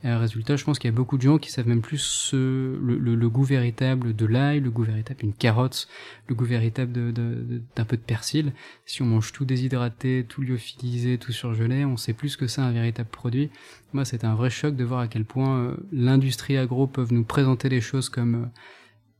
Résultat, 0.03 0.55
je 0.55 0.63
pense 0.63 0.79
qu'il 0.79 0.89
y 0.89 0.93
a 0.93 0.95
beaucoup 0.95 1.17
de 1.17 1.21
gens 1.21 1.37
qui 1.37 1.51
savent 1.51 1.67
même 1.67 1.81
plus 1.81 1.99
ce, 1.99 2.35
le, 2.35 2.97
le, 2.97 3.13
le, 3.13 3.29
goût 3.29 3.43
véritable 3.43 4.15
de 4.15 4.25
l'ail, 4.25 4.59
le 4.59 4.71
goût 4.71 4.81
véritable 4.81 5.19
d'une 5.19 5.33
carotte, 5.33 5.87
le 6.27 6.33
goût 6.33 6.45
véritable 6.45 6.91
d'un 6.91 7.11
de, 7.11 7.83
peu 7.87 7.97
de 7.97 8.01
persil. 8.01 8.53
Si 8.87 9.03
on 9.03 9.05
mange 9.05 9.31
tout 9.31 9.45
déshydraté, 9.45 10.25
tout 10.27 10.41
lyophilisé, 10.41 11.19
tout 11.19 11.31
surgelé, 11.31 11.85
on 11.85 11.97
sait 11.97 12.13
plus 12.13 12.35
que 12.35 12.47
c'est 12.47 12.61
un 12.61 12.71
véritable 12.71 13.09
produit. 13.09 13.51
Moi, 13.93 14.03
c'était 14.03 14.25
un 14.25 14.33
vrai 14.33 14.49
choc 14.49 14.75
de 14.75 14.83
voir 14.83 15.01
à 15.01 15.07
quel 15.07 15.23
point 15.23 15.59
euh, 15.59 15.77
l'industrie 15.91 16.57
agro 16.57 16.87
peut 16.87 17.05
nous 17.11 17.23
présenter 17.23 17.69
les 17.69 17.81
choses 17.81 18.09
comme 18.09 18.49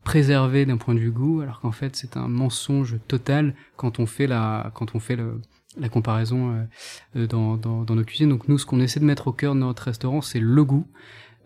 euh, 0.02 0.04
préservées 0.04 0.66
d'un 0.66 0.78
point 0.78 0.94
de 0.94 1.00
vue 1.00 1.12
goût, 1.12 1.42
alors 1.42 1.60
qu'en 1.60 1.72
fait, 1.72 1.96
c'est 1.96 2.18
un 2.18 2.28
mensonge 2.28 2.98
total 3.08 3.56
quand 3.76 4.00
on 4.00 4.06
fait 4.06 4.28
la, 4.28 4.72
quand 4.74 4.96
on 4.96 5.00
fait 5.00 5.16
le, 5.16 5.42
la 5.78 5.90
comparaison 5.90 6.68
euh, 7.16 7.28
dans, 7.28 7.58
dans, 7.58 7.84
dans, 7.84 7.96
nos 7.96 8.04
cuisines. 8.04 8.30
Donc 8.30 8.48
nous, 8.48 8.58
ce 8.58 8.66
qu'on 8.66 8.80
essaie 8.80 9.00
de 9.00 9.06
mettre 9.06 9.28
au 9.28 9.34
cœur 9.34 9.54
de 9.56 9.60
notre 9.60 9.84
restaurant, 9.84 10.22
c'est 10.22 10.40
le 10.40 10.64
goût, 10.64 10.88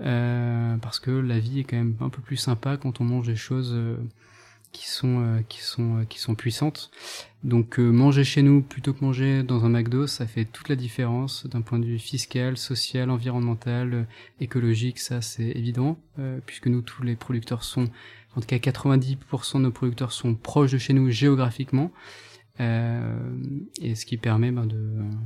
euh, 0.01 0.77
parce 0.77 0.99
que 0.99 1.11
la 1.11 1.39
vie 1.39 1.59
est 1.59 1.63
quand 1.63 1.77
même 1.77 1.95
un 2.01 2.09
peu 2.09 2.21
plus 2.21 2.37
sympa 2.37 2.77
quand 2.77 3.01
on 3.01 3.03
mange 3.03 3.27
des 3.27 3.35
choses 3.35 3.71
euh, 3.73 3.97
qui 4.75 4.89
sont 4.89 5.21
euh, 5.21 5.41
qui 5.47 5.61
sont 5.61 5.99
euh, 5.99 6.03
qui 6.03 6.19
sont 6.19 6.35
puissantes. 6.35 6.91
Donc 7.43 7.79
euh, 7.79 7.89
manger 7.91 8.23
chez 8.23 8.41
nous 8.41 8.61
plutôt 8.61 8.93
que 8.93 9.03
manger 9.03 9.43
dans 9.43 9.63
un 9.63 9.69
McDo, 9.69 10.05
ça 10.05 10.27
fait 10.27 10.45
toute 10.45 10.67
la 10.67 10.75
différence 10.75 11.47
d'un 11.47 11.61
point 11.61 11.79
de 11.79 11.85
vue 11.85 11.99
fiscal, 11.99 12.57
social, 12.57 13.09
environnemental, 13.09 14.07
écologique. 14.41 14.99
Ça, 14.99 15.21
c'est 15.21 15.49
évident, 15.51 15.97
puisque 16.45 16.67
nous 16.67 16.81
tous 16.81 17.03
les 17.03 17.15
producteurs 17.15 17.63
sont, 17.63 17.87
en 18.35 18.41
tout 18.41 18.47
cas 18.47 18.57
90% 18.57 19.57
de 19.57 19.59
nos 19.59 19.71
producteurs 19.71 20.11
sont 20.11 20.35
proches 20.35 20.71
de 20.71 20.77
chez 20.77 20.93
nous 20.93 21.09
géographiquement. 21.09 21.91
Euh, 22.61 23.17
et 23.81 23.95
ce 23.95 24.05
qui 24.05 24.15
permet 24.15 24.51
ben, 24.51 24.65
de, 24.65 24.77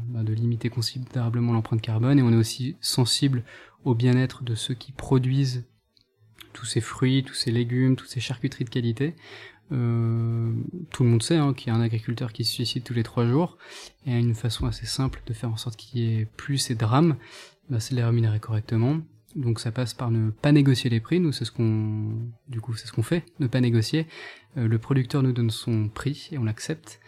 ben, 0.07 0.23
de, 0.23 0.33
limiter 0.33 0.69
considérablement 0.69 1.53
l'empreinte 1.53 1.81
carbone. 1.81 2.17
Et 2.17 2.23
on 2.23 2.31
est 2.31 2.35
aussi 2.35 2.75
sensible 2.81 3.43
au 3.83 3.93
bien-être 3.93 4.43
de 4.43 4.55
ceux 4.55 4.73
qui 4.73 4.91
produisent 4.91 5.65
tous 6.53 6.65
ces 6.65 6.81
fruits, 6.81 7.23
tous 7.23 7.35
ces 7.35 7.51
légumes, 7.51 7.95
toutes 7.95 8.09
ces 8.09 8.19
charcuteries 8.19 8.65
de 8.65 8.69
qualité. 8.69 9.15
Euh, 9.71 10.51
tout 10.91 11.03
le 11.03 11.09
monde 11.09 11.21
sait 11.21 11.37
hein, 11.37 11.53
qu'il 11.53 11.67
y 11.67 11.75
a 11.75 11.77
un 11.77 11.81
agriculteur 11.81 12.33
qui 12.33 12.43
se 12.43 12.53
suicide 12.53 12.83
tous 12.83 12.95
les 12.95 13.03
trois 13.03 13.27
jours, 13.27 13.57
et 14.05 14.17
une 14.17 14.33
façon 14.33 14.65
assez 14.65 14.87
simple 14.87 15.21
de 15.27 15.33
faire 15.33 15.51
en 15.51 15.57
sorte 15.57 15.75
qu'il 15.75 16.01
y 16.01 16.19
ait 16.19 16.25
plus 16.25 16.57
ces 16.57 16.75
drames, 16.75 17.17
ben, 17.69 17.79
c'est 17.79 17.91
de 17.91 17.97
les 17.97 18.05
rémunérer 18.05 18.39
correctement. 18.39 18.99
Donc 19.35 19.59
ça 19.59 19.71
passe 19.71 19.93
par 19.93 20.09
ne 20.11 20.31
pas 20.31 20.51
négocier 20.51 20.89
les 20.89 20.99
prix. 20.99 21.19
Nous, 21.19 21.31
c'est 21.31 21.45
ce 21.45 21.51
qu'on, 21.51 22.29
du 22.47 22.61
coup, 22.61 22.75
c'est 22.75 22.87
ce 22.87 22.91
qu'on 22.91 23.03
fait, 23.03 23.25
ne 23.39 23.47
pas 23.47 23.61
négocier. 23.61 24.07
Euh, 24.57 24.67
le 24.67 24.79
producteur 24.79 25.21
nous 25.21 25.31
donne 25.31 25.51
son 25.51 25.87
prix 25.87 26.29
et 26.31 26.37
on 26.37 26.43
l'accepte. 26.43 26.99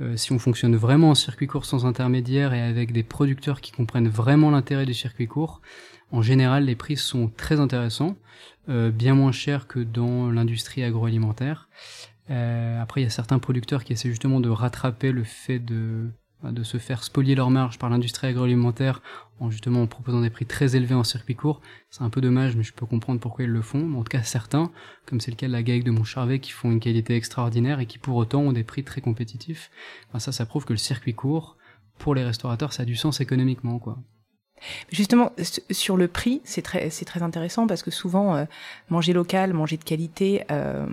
Euh, 0.00 0.16
si 0.16 0.32
on 0.32 0.38
fonctionne 0.38 0.76
vraiment 0.76 1.10
en 1.10 1.14
circuit 1.14 1.46
court 1.46 1.64
sans 1.64 1.86
intermédiaire 1.86 2.54
et 2.54 2.60
avec 2.60 2.92
des 2.92 3.02
producteurs 3.02 3.60
qui 3.60 3.72
comprennent 3.72 4.08
vraiment 4.08 4.50
l'intérêt 4.50 4.86
du 4.86 4.94
circuit 4.94 5.26
court, 5.26 5.60
en 6.10 6.20
général, 6.20 6.66
les 6.66 6.76
prix 6.76 6.96
sont 6.96 7.30
très 7.36 7.58
intéressants, 7.58 8.16
euh, 8.68 8.90
bien 8.90 9.14
moins 9.14 9.32
chers 9.32 9.66
que 9.66 9.80
dans 9.80 10.30
l'industrie 10.30 10.82
agroalimentaire. 10.82 11.68
Après, 12.28 13.02
il 13.02 13.04
y 13.04 13.06
a 13.06 13.10
certains 13.10 13.38
producteurs 13.38 13.84
qui 13.84 13.92
essaient 13.92 14.08
justement 14.08 14.40
de 14.40 14.48
rattraper 14.48 15.12
le 15.12 15.22
fait 15.22 15.58
de 15.58 16.10
de 16.42 16.62
se 16.62 16.78
faire 16.78 17.04
spolier 17.04 17.34
leur 17.34 17.50
marge 17.50 17.78
par 17.78 17.90
l'industrie 17.90 18.26
agroalimentaire 18.26 19.00
en 19.38 19.50
justement 19.50 19.82
en 19.82 19.86
proposant 19.86 20.20
des 20.20 20.30
prix 20.30 20.46
très 20.46 20.76
élevés 20.76 20.94
en 20.94 21.04
circuit 21.04 21.34
court. 21.34 21.60
C'est 21.90 22.02
un 22.02 22.10
peu 22.10 22.20
dommage, 22.20 22.56
mais 22.56 22.62
je 22.62 22.72
peux 22.72 22.86
comprendre 22.86 23.20
pourquoi 23.20 23.44
ils 23.44 23.50
le 23.50 23.62
font. 23.62 23.94
En 23.94 24.02
tout 24.02 24.10
cas, 24.10 24.22
certains, 24.22 24.70
comme 25.06 25.20
c'est 25.20 25.30
le 25.30 25.36
cas 25.36 25.46
de 25.46 25.52
la 25.52 25.62
GAEC 25.62 25.84
de 25.84 25.90
Montcharvet, 25.90 26.38
qui 26.38 26.50
font 26.50 26.70
une 26.70 26.80
qualité 26.80 27.16
extraordinaire 27.16 27.80
et 27.80 27.86
qui 27.86 27.98
pour 27.98 28.16
autant 28.16 28.40
ont 28.40 28.52
des 28.52 28.64
prix 28.64 28.84
très 28.84 29.00
compétitifs. 29.00 29.70
Enfin, 30.08 30.18
ça, 30.18 30.32
ça 30.32 30.46
prouve 30.46 30.64
que 30.64 30.72
le 30.72 30.78
circuit 30.78 31.14
court, 31.14 31.56
pour 31.98 32.14
les 32.14 32.24
restaurateurs, 32.24 32.72
ça 32.72 32.82
a 32.82 32.86
du 32.86 32.96
sens 32.96 33.20
économiquement, 33.20 33.78
quoi. 33.78 33.98
Justement, 34.92 35.32
sur 35.70 35.96
le 35.96 36.06
prix, 36.06 36.40
c'est 36.44 36.62
très, 36.62 36.88
c'est 36.90 37.04
très 37.04 37.22
intéressant 37.22 37.66
parce 37.66 37.82
que 37.82 37.90
souvent, 37.90 38.36
euh, 38.36 38.44
manger 38.90 39.12
local, 39.12 39.52
manger 39.52 39.76
de 39.76 39.82
qualité, 39.82 40.44
euh, 40.52 40.86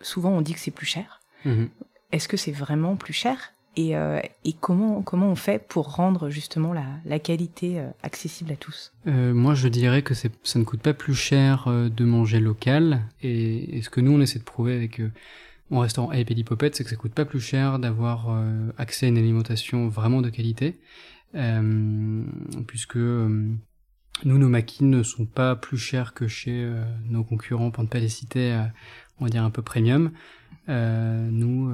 souvent 0.00 0.30
on 0.30 0.40
dit 0.40 0.54
que 0.54 0.60
c'est 0.60 0.70
plus 0.70 0.86
cher. 0.86 1.20
Mmh. 1.44 1.66
Est-ce 2.12 2.28
que 2.28 2.38
c'est 2.38 2.52
vraiment 2.52 2.96
plus 2.96 3.12
cher? 3.12 3.52
Et, 3.78 3.96
euh, 3.96 4.18
et, 4.44 4.54
comment 4.54 5.02
comment 5.02 5.30
on 5.30 5.36
fait 5.36 5.64
pour 5.64 5.94
rendre 5.94 6.30
justement 6.30 6.72
la, 6.72 6.84
la 7.04 7.20
qualité 7.20 7.78
euh, 7.78 7.86
accessible 8.02 8.50
à 8.50 8.56
tous? 8.56 8.92
Euh, 9.06 9.32
Moi, 9.32 9.54
je 9.54 9.68
dirais 9.68 10.02
que 10.02 10.14
ça 10.14 10.28
ne 10.56 10.64
coûte 10.64 10.80
pas 10.80 10.94
plus 10.94 11.14
cher 11.14 11.68
de 11.68 12.04
manger 12.04 12.40
local. 12.40 13.02
Et, 13.22 13.80
ce 13.82 13.88
que 13.88 14.00
nous 14.00 14.10
on 14.10 14.20
essaie 14.20 14.40
de 14.40 14.44
prouver 14.44 14.74
avec 14.74 15.00
en 15.70 15.78
restaurant 15.78 16.10
et 16.10 16.24
Lipopette, 16.24 16.74
c'est 16.74 16.82
que 16.82 16.90
ça 16.90 16.96
coûte 16.96 17.14
pas 17.14 17.24
plus 17.24 17.40
cher 17.40 17.78
d'avoir 17.78 18.42
accès 18.78 19.06
à 19.06 19.08
une 19.10 19.18
alimentation 19.18 19.88
vraiment 19.88 20.22
de 20.22 20.30
qualité, 20.30 20.80
puisque 22.66 22.96
nous, 22.96 23.58
nos 24.24 24.48
maquis 24.48 24.84
ne 24.84 25.04
sont 25.04 25.26
pas 25.26 25.54
plus 25.54 25.78
chers 25.78 26.14
que 26.14 26.26
chez 26.26 26.68
nos 27.04 27.22
concurrents, 27.22 27.70
pour 27.70 27.84
ne 27.84 27.88
pas 27.88 28.00
les 28.00 28.08
citer, 28.08 28.58
on 29.20 29.24
va 29.24 29.30
dire 29.30 29.44
un 29.44 29.50
peu 29.50 29.62
premium. 29.62 30.10
Nous, 30.68 31.72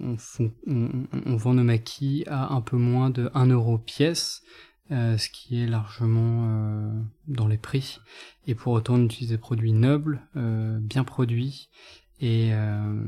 on, 0.00 0.16
on, 0.66 1.36
vend 1.36 1.54
nos 1.54 1.64
maquis 1.64 2.24
à 2.28 2.54
un 2.54 2.60
peu 2.60 2.76
moins 2.76 3.10
de 3.10 3.30
1 3.34 3.46
euro 3.46 3.78
pièce, 3.78 4.42
ce 4.90 5.28
qui 5.28 5.62
est 5.62 5.66
largement 5.66 6.92
dans 7.28 7.48
les 7.48 7.58
prix. 7.58 7.98
Et 8.46 8.54
pour 8.54 8.72
autant, 8.72 8.94
on 8.94 9.04
utilise 9.04 9.30
des 9.30 9.38
produits 9.38 9.72
nobles, 9.72 10.20
bien 10.34 11.04
produits, 11.04 11.68
et 12.20 12.50
euh, 12.52 13.02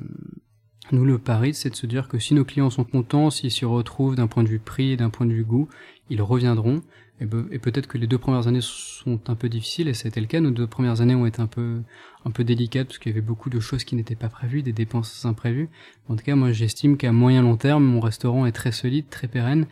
nous, 0.90 1.04
le 1.04 1.18
pari, 1.18 1.54
c'est 1.54 1.70
de 1.70 1.76
se 1.76 1.86
dire 1.86 2.08
que 2.08 2.18
si 2.18 2.34
nos 2.34 2.44
clients 2.44 2.70
sont 2.70 2.84
contents, 2.84 3.30
s'ils 3.30 3.50
s'y 3.50 3.64
retrouvent 3.64 4.16
d'un 4.16 4.26
point 4.26 4.42
de 4.42 4.48
vue 4.48 4.58
prix 4.58 4.92
et 4.92 4.96
d'un 4.96 5.10
point 5.10 5.26
de 5.26 5.32
vue 5.32 5.44
goût, 5.44 5.68
ils 6.12 6.22
reviendront. 6.22 6.82
Et, 7.20 7.26
peut-être 7.26 7.86
que 7.86 7.98
les 7.98 8.08
deux 8.08 8.18
premières 8.18 8.48
années 8.48 8.60
sont 8.62 9.20
un 9.28 9.36
peu 9.36 9.48
difficiles, 9.48 9.86
et 9.86 9.94
c'était 9.94 10.20
le 10.20 10.26
cas. 10.26 10.40
Nos 10.40 10.50
deux 10.50 10.66
premières 10.66 11.00
années 11.00 11.14
ont 11.14 11.26
été 11.26 11.40
un 11.40 11.46
peu, 11.46 11.82
un 12.24 12.30
peu 12.30 12.42
délicates, 12.42 12.88
parce 12.88 12.98
qu'il 12.98 13.10
y 13.10 13.14
avait 13.14 13.20
beaucoup 13.20 13.48
de 13.48 13.60
choses 13.60 13.84
qui 13.84 13.94
n'étaient 13.94 14.16
pas 14.16 14.28
prévues, 14.28 14.62
des 14.62 14.72
dépenses 14.72 15.24
imprévues. 15.24 15.68
En 16.08 16.16
tout 16.16 16.24
cas, 16.24 16.34
moi, 16.34 16.50
j'estime 16.50 16.96
qu'à 16.96 17.12
moyen 17.12 17.42
long 17.42 17.56
terme, 17.56 17.84
mon 17.84 18.00
restaurant 18.00 18.44
est 18.44 18.52
très 18.52 18.72
solide, 18.72 19.08
très 19.08 19.28
pérenne, 19.28 19.66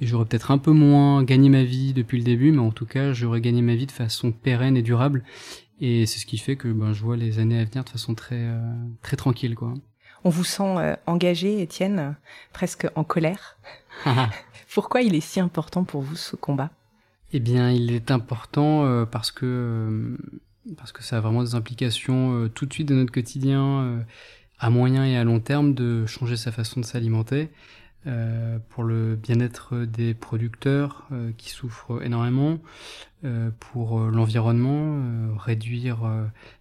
et 0.00 0.06
j'aurais 0.06 0.26
peut-être 0.26 0.50
un 0.50 0.58
peu 0.58 0.72
moins 0.72 1.22
gagné 1.22 1.48
ma 1.48 1.64
vie 1.64 1.94
depuis 1.94 2.18
le 2.18 2.24
début, 2.24 2.52
mais 2.52 2.58
en 2.58 2.72
tout 2.72 2.86
cas, 2.86 3.12
j'aurais 3.14 3.40
gagné 3.40 3.62
ma 3.62 3.74
vie 3.74 3.86
de 3.86 3.92
façon 3.92 4.30
pérenne 4.30 4.76
et 4.76 4.82
durable. 4.82 5.24
Et 5.80 6.04
c'est 6.04 6.18
ce 6.18 6.26
qui 6.26 6.36
fait 6.36 6.56
que 6.56 6.68
ben, 6.68 6.92
je 6.92 7.02
vois 7.02 7.16
les 7.16 7.38
années 7.38 7.58
à 7.58 7.64
venir 7.64 7.84
de 7.84 7.88
façon 7.88 8.14
très, 8.14 8.36
euh, 8.36 8.60
très 9.00 9.16
tranquille. 9.16 9.54
Quoi. 9.54 9.72
On 10.24 10.30
vous 10.30 10.44
sent 10.44 10.76
euh, 10.76 10.96
engagé, 11.06 11.62
Étienne, 11.62 12.16
presque 12.52 12.86
en 12.94 13.04
colère. 13.04 13.58
Pourquoi 14.74 15.02
il 15.02 15.14
est 15.14 15.20
si 15.20 15.40
important 15.40 15.84
pour 15.84 16.02
vous 16.02 16.16
ce 16.16 16.36
combat? 16.36 16.70
Eh 17.32 17.40
bien, 17.40 17.70
il 17.70 17.92
est 17.92 18.10
important 18.10 18.84
euh, 18.84 19.04
parce 19.04 19.30
que 19.30 20.16
parce 20.76 20.92
que 20.92 21.02
ça 21.02 21.16
a 21.16 21.20
vraiment 21.20 21.42
des 21.42 21.54
implications 21.54 22.48
tout 22.54 22.66
de 22.66 22.72
suite 22.72 22.86
de 22.86 22.94
notre 22.94 23.10
quotidien, 23.10 24.04
à 24.58 24.68
moyen 24.68 25.06
et 25.06 25.16
à 25.16 25.24
long 25.24 25.40
terme, 25.40 25.72
de 25.72 26.04
changer 26.04 26.36
sa 26.36 26.52
façon 26.52 26.80
de 26.80 26.84
s'alimenter. 26.84 27.48
Euh, 28.06 28.58
pour 28.70 28.82
le 28.82 29.14
bien-être 29.14 29.76
des 29.84 30.14
producteurs 30.14 31.06
euh, 31.12 31.32
qui 31.36 31.50
souffrent 31.50 32.02
énormément, 32.02 32.58
euh, 33.24 33.50
pour 33.60 34.00
l'environnement, 34.00 35.36
réduire 35.36 35.98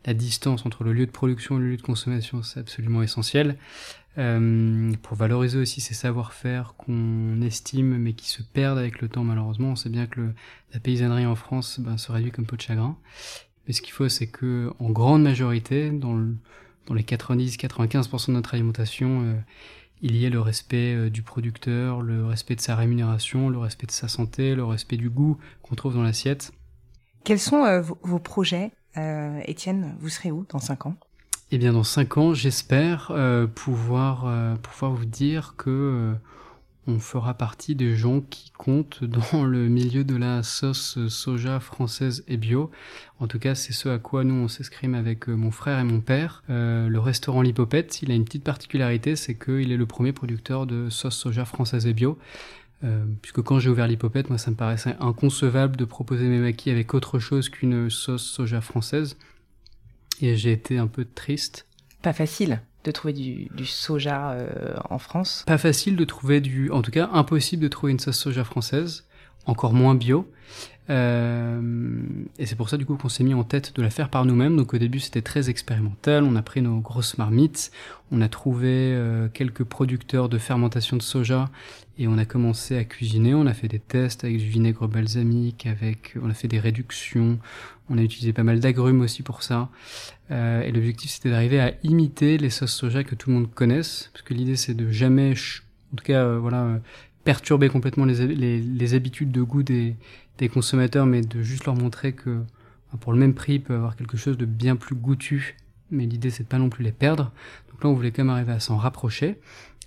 la 0.06 0.14
distance 0.14 0.66
entre 0.66 0.84
le 0.84 0.92
lieu 0.92 1.06
de 1.06 1.12
production 1.12 1.58
et 1.58 1.62
le 1.62 1.70
lieu 1.70 1.78
de 1.78 1.82
consommation, 1.82 2.44
c'est 2.44 2.60
absolument 2.60 3.02
essentiel. 3.02 3.58
pour 4.16 5.16
valoriser 5.16 5.60
aussi 5.60 5.80
ces 5.80 5.94
savoir-faire 5.94 6.74
qu'on 6.78 7.42
estime 7.42 7.98
mais 7.98 8.12
qui 8.12 8.30
se 8.30 8.44
perdent 8.44 8.78
avec 8.78 9.00
le 9.00 9.08
temps 9.08 9.24
malheureusement. 9.24 9.70
On 9.70 9.76
sait 9.78 9.90
bien 9.90 10.08
que 10.08 10.20
le, 10.20 10.34
la 10.74 10.82
paysannerie 10.82 11.26
en 11.26 11.36
France 11.36 11.80
ben, 11.80 11.98
se 11.98 12.12
réduit 12.12 12.32
comme 12.32 12.46
peau 12.46 12.58
de 12.58 12.62
chagrin. 12.62 12.98
Mais 13.66 13.74
ce 13.74 13.82
qu'il 13.82 13.94
faut, 13.94 14.10
c'est 14.10 14.28
que 14.28 14.74
en 14.80 14.90
grande 14.90 15.24
majorité, 15.24 15.90
dans, 15.90 16.16
le, 16.16 16.36
dans 16.88 16.96
les 16.96 17.04
90-95% 17.04 18.28
de 18.28 18.32
notre 18.34 18.56
alimentation, 18.56 19.42
il 20.02 20.16
y 20.16 20.26
ait 20.26 20.30
le 20.30 20.40
respect 20.40 20.96
euh, 20.96 21.10
du 21.10 21.22
producteur, 21.22 22.02
le 22.02 22.26
respect 22.26 22.56
de 22.56 22.62
sa 22.62 22.76
rémunération, 22.76 23.50
le 23.50 23.58
respect 23.58 23.88
de 23.88 23.92
sa 23.92 24.08
santé, 24.08 24.56
le 24.56 24.64
respect 24.64 24.98
du 24.98 25.10
goût 25.10 25.38
qu'on 25.62 25.76
trouve 25.76 25.96
dans 25.96 26.04
l'assiette. 26.04 26.52
Quels 27.24 27.40
sont 27.40 27.64
euh, 27.66 27.82
vos, 27.82 28.20
projets, 28.20 28.72
euh, 28.98 29.40
Étienne? 29.46 29.96
Vous 30.00 30.10
serez 30.10 30.32
où 30.32 30.46
dans 30.50 30.60
5 30.60 30.86
ans? 30.88 30.96
Eh 31.52 31.58
bien, 31.58 31.74
dans 31.74 31.84
5 31.84 32.18
ans, 32.18 32.34
j'espère 32.34 33.12
pouvoir, 33.56 34.32
pouvoir 34.62 34.92
vous 34.92 35.06
dire 35.06 35.56
que 35.58 36.14
on 36.90 37.00
fera 37.00 37.34
partie 37.34 37.76
des 37.76 37.96
gens 37.96 38.22
qui 38.22 38.52
comptent 38.52 39.04
dans 39.32 39.46
le 39.46 39.68
milieu 39.70 40.04
de 40.04 40.16
la 40.16 40.44
sauce 40.44 40.98
soja 41.08 41.60
française 41.60 42.24
et 42.28 42.38
bio. 42.38 42.72
En 43.20 43.28
tout 43.28 43.40
cas, 43.40 43.56
c'est 43.56 43.74
ce 43.74 43.90
à 43.90 44.00
quoi 44.00 44.24
nous 44.24 44.36
on 44.36 44.48
s'escrime 44.48 44.96
avec 44.96 45.30
euh, 45.30 45.36
mon 45.36 45.52
frère 45.52 45.80
et 45.80 45.84
mon 45.84 46.02
père. 46.02 46.44
Euh, 46.50 46.88
le 46.88 47.00
restaurant 47.00 47.42
Lipopette, 47.42 48.02
il 48.02 48.12
a 48.12 48.16
une 48.16 48.26
petite 48.26 48.44
particularité, 48.44 49.16
c'est 49.16 49.36
qu'il 49.36 49.72
est 49.72 49.78
le 49.78 49.86
premier 49.86 50.14
producteur 50.14 50.66
de 50.66 50.90
sauce 50.90 51.16
soja 51.16 51.46
française 51.46 51.86
et 51.86 51.94
bio. 51.94 52.18
Euh, 52.84 53.06
puisque 53.22 53.42
quand 53.42 53.60
j'ai 53.60 53.70
ouvert 53.70 53.88
l'Hippopète, 53.88 54.30
moi 54.30 54.38
ça 54.38 54.52
me 54.52 54.56
paraissait 54.56 54.96
inconcevable 55.02 55.76
de 55.76 55.84
proposer 55.84 56.28
mes 56.28 56.40
maquis 56.40 56.70
avec 56.70 56.94
autre 56.94 57.20
chose 57.20 57.50
qu'une 57.50 57.90
sauce 57.90 58.24
soja 58.24 58.62
française. 58.62 59.18
Et 60.22 60.36
j'ai 60.36 60.52
été 60.52 60.78
un 60.78 60.88
peu 60.88 61.06
triste. 61.06 61.68
Pas 62.02 62.14
facile 62.14 62.62
de 62.92 62.96
trouver 62.96 63.14
du, 63.14 63.66
soja 63.66 64.32
euh, 64.32 64.76
en 64.90 65.00
France. 65.00 65.44
Pas 65.48 65.58
facile 65.58 65.96
de 65.96 66.06
trouver 66.06 66.42
du, 66.42 66.70
en 66.72 66.82
tout 66.82 66.92
cas 66.92 67.10
impossible 67.14 67.64
de 67.64 67.68
trouver 67.68 67.92
une 67.92 68.00
sauce 68.00 68.18
soja 68.18 68.44
française, 68.44 69.06
encore 69.46 69.74
moins 69.74 69.96
bio. 69.96 70.28
Euh, 70.90 71.62
et 72.40 72.48
c'est 72.48 72.56
pour 72.56 72.68
ça 72.68 72.76
du 72.76 72.86
coup 72.86 72.96
qu'on 72.96 73.10
s'est 73.10 73.24
mis 73.24 73.36
en 73.36 73.44
tête 73.44 73.76
de 73.76 73.82
la 73.82 73.90
faire 73.90 74.10
par 74.10 74.26
nous-mêmes. 74.26 74.58
Donc 74.58 74.74
au 74.74 74.78
début 74.78 75.00
c'était 75.00 75.22
très 75.22 75.50
expérimental, 75.50 76.24
on 76.24 76.36
a 76.36 76.42
pris 76.42 76.62
nos 76.62 76.80
grosses 76.80 77.18
marmites, 77.18 77.72
on 78.12 78.22
a 78.22 78.30
trouvé 78.30 78.68
euh, 78.70 79.28
quelques 79.32 79.64
producteurs 79.64 80.30
de 80.30 80.38
fermentation 80.38 80.98
de 80.98 81.04
soja 81.04 81.50
et 82.00 82.08
on 82.08 82.18
a 82.18 82.26
commencé 82.26 82.76
à 82.76 82.84
cuisiner. 82.86 83.36
On 83.36 83.46
a 83.46 83.54
fait 83.54 83.68
des 83.68 83.80
tests 83.80 84.24
avec 84.24 84.38
du 84.38 84.48
vinaigre 84.48 84.88
balsamique, 84.88 85.68
avec, 85.68 86.16
on 86.22 86.30
a 86.30 86.34
fait 86.34 86.48
des 86.48 86.60
réductions, 86.60 87.38
on 87.90 87.98
a 87.98 88.02
utilisé 88.02 88.34
pas 88.34 88.44
mal 88.44 88.60
d'agrumes 88.60 89.02
aussi 89.02 89.22
pour 89.22 89.44
ça. 89.44 89.70
Euh, 90.32 90.62
et 90.62 90.72
l'objectif 90.72 91.12
c'était 91.12 91.30
d'arriver 91.30 91.60
à 91.60 91.74
imiter 91.84 92.38
les 92.38 92.50
sauces 92.50 92.74
soja 92.74 93.04
que 93.04 93.16
tout 93.16 93.30
le 93.30 93.36
monde 93.36 93.54
connaisse, 93.54 94.10
parce 94.14 94.24
que 94.24 94.34
l'idée 94.34 94.56
c'est 94.56 94.74
de 94.74 94.90
jamais, 94.90 95.34
en 95.94 95.98
tout 95.98 96.04
cas 96.04 96.36
voilà, 96.38 96.80
perturber 97.30 97.70
complètement 97.70 98.06
les, 98.06 98.94
habitudes 98.96 99.32
de 99.32 99.44
goût 99.44 99.62
des, 99.62 99.96
consommateurs, 100.52 101.06
mais 101.06 101.22
de 101.22 101.44
juste 101.44 101.66
leur 101.66 101.76
montrer 101.76 102.14
que 102.14 102.40
bah, 102.92 102.98
pour 103.00 103.14
le 103.14 103.20
même 103.20 103.36
prix, 103.36 103.54
ils 103.54 103.62
peuvent 103.62 103.78
avoir 103.78 103.96
quelque 103.96 104.18
chose 104.18 104.36
de 104.36 104.46
bien 104.46 104.76
plus 104.76 104.96
goûtu. 104.96 105.56
Mais 105.92 106.08
l'idée, 106.08 106.32
c'est 106.32 106.42
de 106.42 106.48
pas 106.48 106.58
non 106.58 106.70
plus 106.70 106.84
les 106.84 106.92
perdre. 106.92 107.32
Donc 107.70 107.84
là, 107.84 107.90
on 107.92 107.94
voulait 107.94 108.10
quand 108.10 108.24
même 108.24 108.34
arriver 108.34 108.54
à 108.54 108.60
s'en 108.60 108.78
rapprocher. 108.78 109.40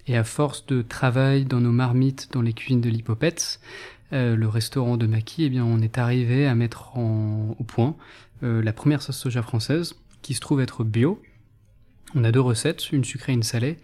Et 0.06 0.16
à 0.16 0.22
force 0.22 0.66
de 0.66 0.82
travail 0.82 1.44
dans 1.44 1.60
nos 1.60 1.72
marmites, 1.72 2.28
dans 2.30 2.42
les 2.42 2.52
cuisines 2.52 2.80
de 2.80 2.88
l'Hippopète, 2.88 3.58
euh, 4.12 4.36
le 4.36 4.46
restaurant 4.46 4.96
de 4.96 5.08
Maki, 5.08 5.42
eh 5.42 5.50
bien, 5.50 5.64
on 5.64 5.80
est 5.80 5.98
arrivé 5.98 6.46
à 6.46 6.54
mettre 6.54 6.96
en, 6.96 7.56
au 7.58 7.64
point 7.64 7.96
euh, 8.44 8.62
la 8.62 8.72
première 8.72 9.02
sauce 9.02 9.18
soja 9.18 9.42
française, 9.42 9.96
qui 10.22 10.34
se 10.34 10.40
trouve 10.40 10.60
être 10.60 10.84
bio. 10.84 11.20
On 12.14 12.22
a 12.22 12.30
deux 12.30 12.40
recettes, 12.40 12.92
une 12.92 13.02
sucrée 13.02 13.32
et 13.32 13.34
une 13.34 13.42
salée. 13.42 13.78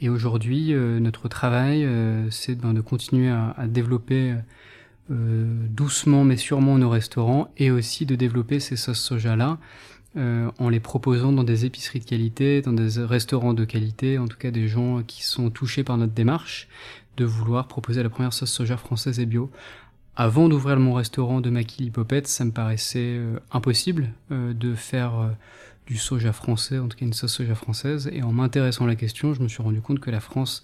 Et 0.00 0.08
aujourd'hui, 0.08 0.72
euh, 0.72 0.98
notre 0.98 1.28
travail, 1.28 1.88
c'est 2.30 2.54
ben, 2.54 2.72
de 2.74 2.80
continuer 2.80 3.30
à, 3.30 3.66
développer 3.66 4.34
euh, 5.10 5.66
doucement 5.70 6.22
mais 6.22 6.36
sûrement 6.36 6.78
nos 6.78 6.88
restaurants 6.88 7.50
et 7.56 7.72
aussi 7.72 8.06
de 8.06 8.14
développer 8.14 8.60
ces 8.60 8.76
sauces 8.76 9.00
soja 9.00 9.34
là 9.34 9.58
euh, 10.16 10.48
en 10.58 10.68
les 10.68 10.78
proposant 10.78 11.32
dans 11.32 11.42
des 11.42 11.64
épiceries 11.64 11.98
de 11.98 12.04
qualité, 12.04 12.62
dans 12.62 12.72
des 12.72 13.02
restaurants 13.02 13.52
de 13.52 13.64
qualité, 13.64 14.18
en 14.18 14.28
tout 14.28 14.36
cas 14.36 14.52
des 14.52 14.68
gens 14.68 15.02
qui 15.02 15.24
sont 15.24 15.50
touchés 15.50 15.82
par 15.82 15.96
notre 15.96 16.12
démarche 16.12 16.68
de 17.16 17.24
vouloir 17.24 17.66
proposer 17.66 18.04
la 18.04 18.08
première 18.08 18.32
sauce 18.32 18.52
soja 18.52 18.76
française 18.76 19.18
et 19.18 19.26
bio. 19.26 19.50
Avant 20.14 20.48
d'ouvrir 20.48 20.78
mon 20.78 20.94
restaurant 20.94 21.40
de 21.40 21.50
maquis 21.50 21.90
ça 22.24 22.44
me 22.44 22.52
paraissait 22.52 23.16
euh, 23.18 23.40
impossible 23.50 24.12
de 24.30 24.74
faire 24.76 25.34
du 25.90 25.96
soja 25.96 26.32
français, 26.32 26.78
en 26.78 26.86
tout 26.86 26.96
cas 26.96 27.04
une 27.04 27.12
sauce 27.12 27.32
soja 27.32 27.56
française. 27.56 28.08
Et 28.12 28.22
en 28.22 28.30
m'intéressant 28.30 28.84
à 28.84 28.86
la 28.86 28.94
question, 28.94 29.34
je 29.34 29.42
me 29.42 29.48
suis 29.48 29.60
rendu 29.60 29.80
compte 29.80 29.98
que 29.98 30.12
la 30.12 30.20
France 30.20 30.62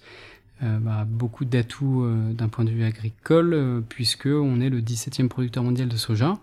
euh, 0.63 0.79
bah, 0.79 1.05
beaucoup 1.05 1.43
d'atouts 1.43 2.05
euh, 2.05 2.31
d'un 2.31 2.47
point 2.47 2.63
de 2.63 2.71
vue 2.71 2.85
agricole, 2.85 3.53
euh, 3.53 3.81
puisque 3.81 4.27
on 4.27 4.61
est 4.61 4.69
le 4.69 4.79
17e 4.79 5.27
producteur 5.27 5.65
mondial 5.65 5.89
de 5.89 5.97
soja. 5.97 6.39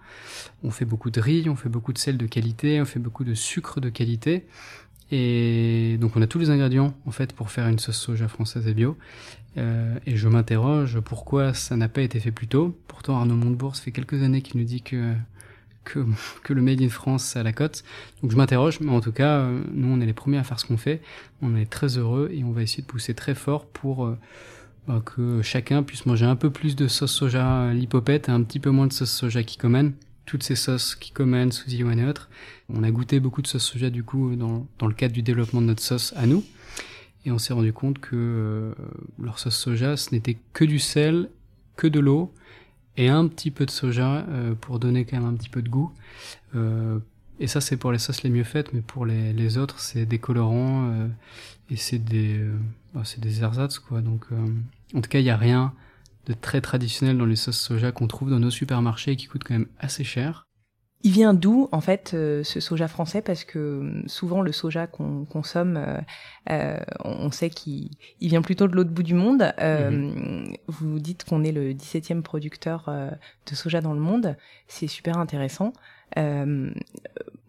On 0.63 0.71
fait 0.71 0.85
beaucoup 0.85 1.11
de 1.11 1.19
riz, 1.19 1.49
on 1.49 1.57
fait 1.57 1.71
beaucoup 1.71 1.95
de 1.95 1.99
sel 1.99 2.19
de 2.19 2.27
qualité, 2.27 2.79
on 2.79 2.85
fait 2.85 3.01
beaucoup 3.01 3.25
de 3.25 3.33
sucre 3.33 3.81
de 3.81 3.89
qualité. 3.89 4.45
Et 5.11 5.97
donc 5.99 6.15
on 6.17 6.23
a 6.23 6.27
tous 6.27 6.39
les 6.39 6.51
ingrédients 6.51 6.95
en 7.07 7.11
fait 7.11 7.33
pour 7.33 7.51
faire 7.51 7.67
une 7.69 7.79
sauce 7.79 7.97
soja 7.97 8.29
française 8.29 8.67
et 8.67 8.75
bio. 8.75 8.97
et 9.57 10.17
je 10.17 10.29
m'interroge 10.29 10.99
pourquoi 11.01 11.53
ça 11.53 11.77
n'a 11.77 11.89
pas 11.89 12.01
été 12.03 12.21
fait 12.21 12.33
plus 12.33 12.49
tôt? 12.49 12.77
Pourtant 12.89 13.17
Arnaud 13.17 13.37
Montebourg, 13.37 13.77
ça 13.77 13.83
fait 13.83 13.93
quelques 13.93 14.23
années 14.23 14.43
qu'il 14.43 14.61
nous 14.61 14.67
dit 14.67 14.83
que 14.83 15.15
que, 15.85 16.05
que 16.43 16.53
le 16.53 16.63
Made 16.63 16.81
in 16.81 16.89
France 16.89 17.37
à 17.37 17.43
la 17.43 17.53
cote. 17.53 17.85
Donc 18.23 18.31
je 18.31 18.37
m'interroge, 18.37 18.81
mais 18.81 18.91
en 18.91 19.01
tout 19.01 19.13
cas, 19.13 19.39
euh, 19.39 19.63
nous 19.73 19.89
on 19.89 20.01
est 20.01 20.07
les 20.07 20.13
premiers 20.13 20.39
à 20.39 20.45
faire 20.45 20.59
ce 20.59 20.67
qu'on 20.67 20.77
fait. 20.77 21.03
On 21.43 21.57
est 21.57 21.71
très 21.71 21.99
heureux 21.99 22.31
et 22.33 22.45
on 22.45 22.53
va 22.53 22.63
essayer 22.63 22.83
de 22.83 22.89
pousser 22.89 23.15
très 23.15 23.35
fort 23.35 23.67
pour 23.67 24.07
euh, 24.07 24.19
bah, 24.89 25.03
que 25.05 25.43
chacun 25.43 25.83
puisse 25.83 26.07
manger 26.07 26.27
un 26.27 26.37
peu 26.37 26.51
plus 26.51 26.77
de 26.77 26.89
sauce 26.89 27.13
soja 27.13 27.73
lipopette 27.73 28.29
et 28.29 28.33
un 28.33 28.43
petit 28.43 28.61
peu 28.61 28.71
moins 28.71 28.87
de 28.87 28.93
sauce 28.93 29.13
soja 29.13 29.43
Kikoman. 29.43 29.93
Toutes 30.27 30.43
ces 30.43 30.57
sauces 30.57 30.95
Kikoman, 30.95 31.53
Suzy 31.53 31.83
et 31.83 32.07
autres. 32.07 32.31
On 32.71 32.83
a 32.83 32.91
goûté 32.91 33.21
beaucoup 33.21 33.43
de 33.43 33.47
sauce 33.47 33.65
soja 33.65 33.91
du 33.91 34.05
coup 34.05 34.37
dans, 34.37 34.67
dans 34.79 34.87
le 34.87 34.95
cadre 34.95 35.13
du 35.13 35.23
développement 35.23 35.61
de 35.61 35.67
notre 35.67 35.83
sauce 35.83 36.15
à 36.17 36.27
nous. 36.27 36.43
Et 37.27 37.31
on 37.31 37.39
s'est 37.39 37.53
rendu 37.53 37.73
compte 37.73 37.99
que 37.99 38.15
euh, 38.15 38.73
leur 39.19 39.39
sauce 39.39 39.57
soja, 39.57 39.97
ce 39.97 40.15
n'était 40.15 40.37
que 40.53 40.65
du 40.65 40.79
sel, 40.79 41.31
que 41.77 41.87
de 41.87 42.01
l'eau, 42.01 42.33
et 42.97 43.09
un 43.09 43.27
petit 43.29 43.51
peu 43.51 43.67
de 43.67 43.71
soja 43.71 44.25
euh, 44.29 44.55
pour 44.55 44.79
donner 44.79 45.05
quand 45.05 45.17
même 45.19 45.29
un 45.29 45.35
petit 45.35 45.49
peu 45.49 45.63
de 45.63 45.69
goût. 45.69 45.93
Euh, 46.55 46.99
Et 47.41 47.49
ça, 47.49 47.61
c'est 47.61 47.77
pour 47.77 47.91
les 47.93 47.99
sauces 47.99 48.23
les 48.23 48.31
mieux 48.31 48.45
faites, 48.45 48.73
mais 48.73 48.81
pour 48.81 49.07
les, 49.07 49.59
autres, 49.59 49.81
c'est 49.81 50.07
des 50.07 50.19
colorants 50.21 50.89
euh, 50.91 51.09
et 51.71 51.77
c'est 51.77 51.99
des, 51.99 52.39
euh, 52.39 52.57
bah, 52.95 53.03
c'est 53.05 53.21
des 53.21 53.43
ersatz, 53.43 53.79
quoi. 53.81 54.01
Donc, 54.03 54.25
euh, 54.33 54.37
en 54.95 55.01
tout 55.01 55.09
cas, 55.11 55.19
il 55.19 55.25
n'y 55.25 55.31
a 55.31 55.37
rien 55.37 55.73
de 56.27 56.33
très 56.35 56.61
traditionnel 56.61 57.19
dans 57.19 57.27
les 57.27 57.37
sauces 57.37 57.61
soja 57.61 57.93
qu'on 57.93 58.07
trouve 58.07 58.31
dans 58.31 58.39
nos 58.41 58.51
supermarchés 58.51 59.13
et 59.13 59.17
qui 59.17 59.27
coûtent 59.27 59.45
quand 59.45 59.55
même 59.55 59.69
assez 59.81 60.05
cher. 60.05 60.47
Il 61.07 61.13
vient 61.13 61.35
d'où 61.35 61.69
en 61.71 61.81
fait 61.83 62.13
euh, 62.15 62.43
ce 62.45 62.61
soja 62.61 62.89
français? 62.89 63.21
Parce 63.21 63.45
que 63.45 63.59
euh, 63.59 64.03
souvent 64.07 64.41
le 64.41 64.53
soja 64.53 64.87
qu'on 64.87 65.27
consomme, 65.27 65.79
euh, 66.51 66.79
on 67.05 67.31
sait 67.31 67.51
qu'il 67.51 67.91
il 68.21 68.29
vient 68.31 68.41
plutôt 68.43 68.67
de 68.69 68.75
l'autre 68.75 68.91
bout 68.91 69.03
du 69.03 69.15
monde. 69.15 69.53
Euh, 69.61 70.45
Vous 70.69 70.99
dites 70.99 71.25
qu'on 71.25 71.45
est 71.45 71.53
le 71.53 71.73
17e 71.75 72.23
producteur 72.23 72.89
de 72.91 73.55
soja 73.55 73.81
dans 73.83 73.93
le 73.93 74.01
monde. 74.01 74.35
C'est 74.67 74.87
super 74.87 75.19
intéressant. 75.19 75.73
Euh, 76.17 76.71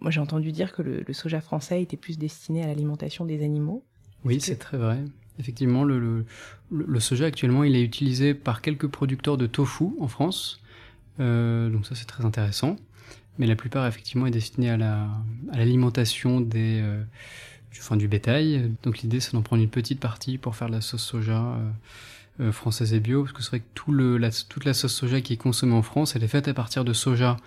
moi 0.01 0.11
j'ai 0.11 0.19
entendu 0.19 0.51
dire 0.51 0.73
que 0.73 0.81
le, 0.81 1.03
le 1.07 1.13
soja 1.13 1.39
français 1.39 1.81
était 1.81 1.97
plus 1.97 2.17
destiné 2.17 2.63
à 2.63 2.67
l'alimentation 2.67 3.23
des 3.25 3.43
animaux. 3.43 3.83
Oui, 4.25 4.37
que- 4.37 4.43
c'est 4.43 4.57
très 4.57 4.77
vrai. 4.77 4.99
Effectivement, 5.39 5.83
le, 5.83 5.99
le, 5.99 6.25
le- 6.71 6.85
le 6.87 6.99
soja 6.99 7.25
actuellement, 7.25 7.63
il 7.63 7.75
est 7.75 7.83
utilisé 7.83 8.33
par 8.33 8.61
quelques 8.61 8.87
producteurs 8.87 9.37
de 9.37 9.47
tofu 9.47 9.85
en 9.99 10.07
France. 10.07 10.61
Euh, 11.19 11.69
donc 11.69 11.85
ça, 11.85 11.93
c'est 11.95 12.05
très 12.05 12.25
intéressant. 12.25 12.75
Mais 13.37 13.47
la 13.47 13.55
plupart, 13.55 13.85
effectivement, 13.85 14.25
est 14.25 14.31
destiné 14.31 14.69
à 14.69 14.77
la 14.77 15.07
à 15.51 15.57
l'alimentation 15.57 16.41
des 16.41 16.81
euh, 16.81 17.03
du, 17.71 17.79
enfin, 17.81 17.97
du 17.97 18.07
bétail. 18.07 18.71
Donc 18.83 18.99
l'idée, 18.99 19.19
c'est 19.19 19.33
d'en 19.33 19.41
prendre 19.41 19.61
une 19.61 19.69
petite 19.69 19.99
partie 19.99 20.37
pour 20.37 20.55
faire 20.55 20.67
de 20.67 20.73
la 20.73 20.81
sauce 20.81 21.03
soja 21.03 21.41
euh, 21.41 21.69
euh, 22.41 22.51
française 22.51 22.93
et 22.93 22.99
bio, 22.99 23.23
parce 23.23 23.33
que 23.33 23.41
c'est 23.43 23.49
vrai 23.49 23.59
que 23.59 23.65
tout 23.75 23.91
le, 23.91 24.17
la, 24.17 24.29
toute 24.31 24.65
la 24.65 24.73
sauce 24.73 24.93
soja 24.93 25.21
qui 25.21 25.33
est 25.33 25.37
consommée 25.37 25.73
en 25.73 25.81
France, 25.81 26.15
elle 26.15 26.23
est 26.23 26.27
faite 26.29 26.47
à 26.47 26.53
partir 26.53 26.85
de 26.85 26.93
soja 26.93 27.37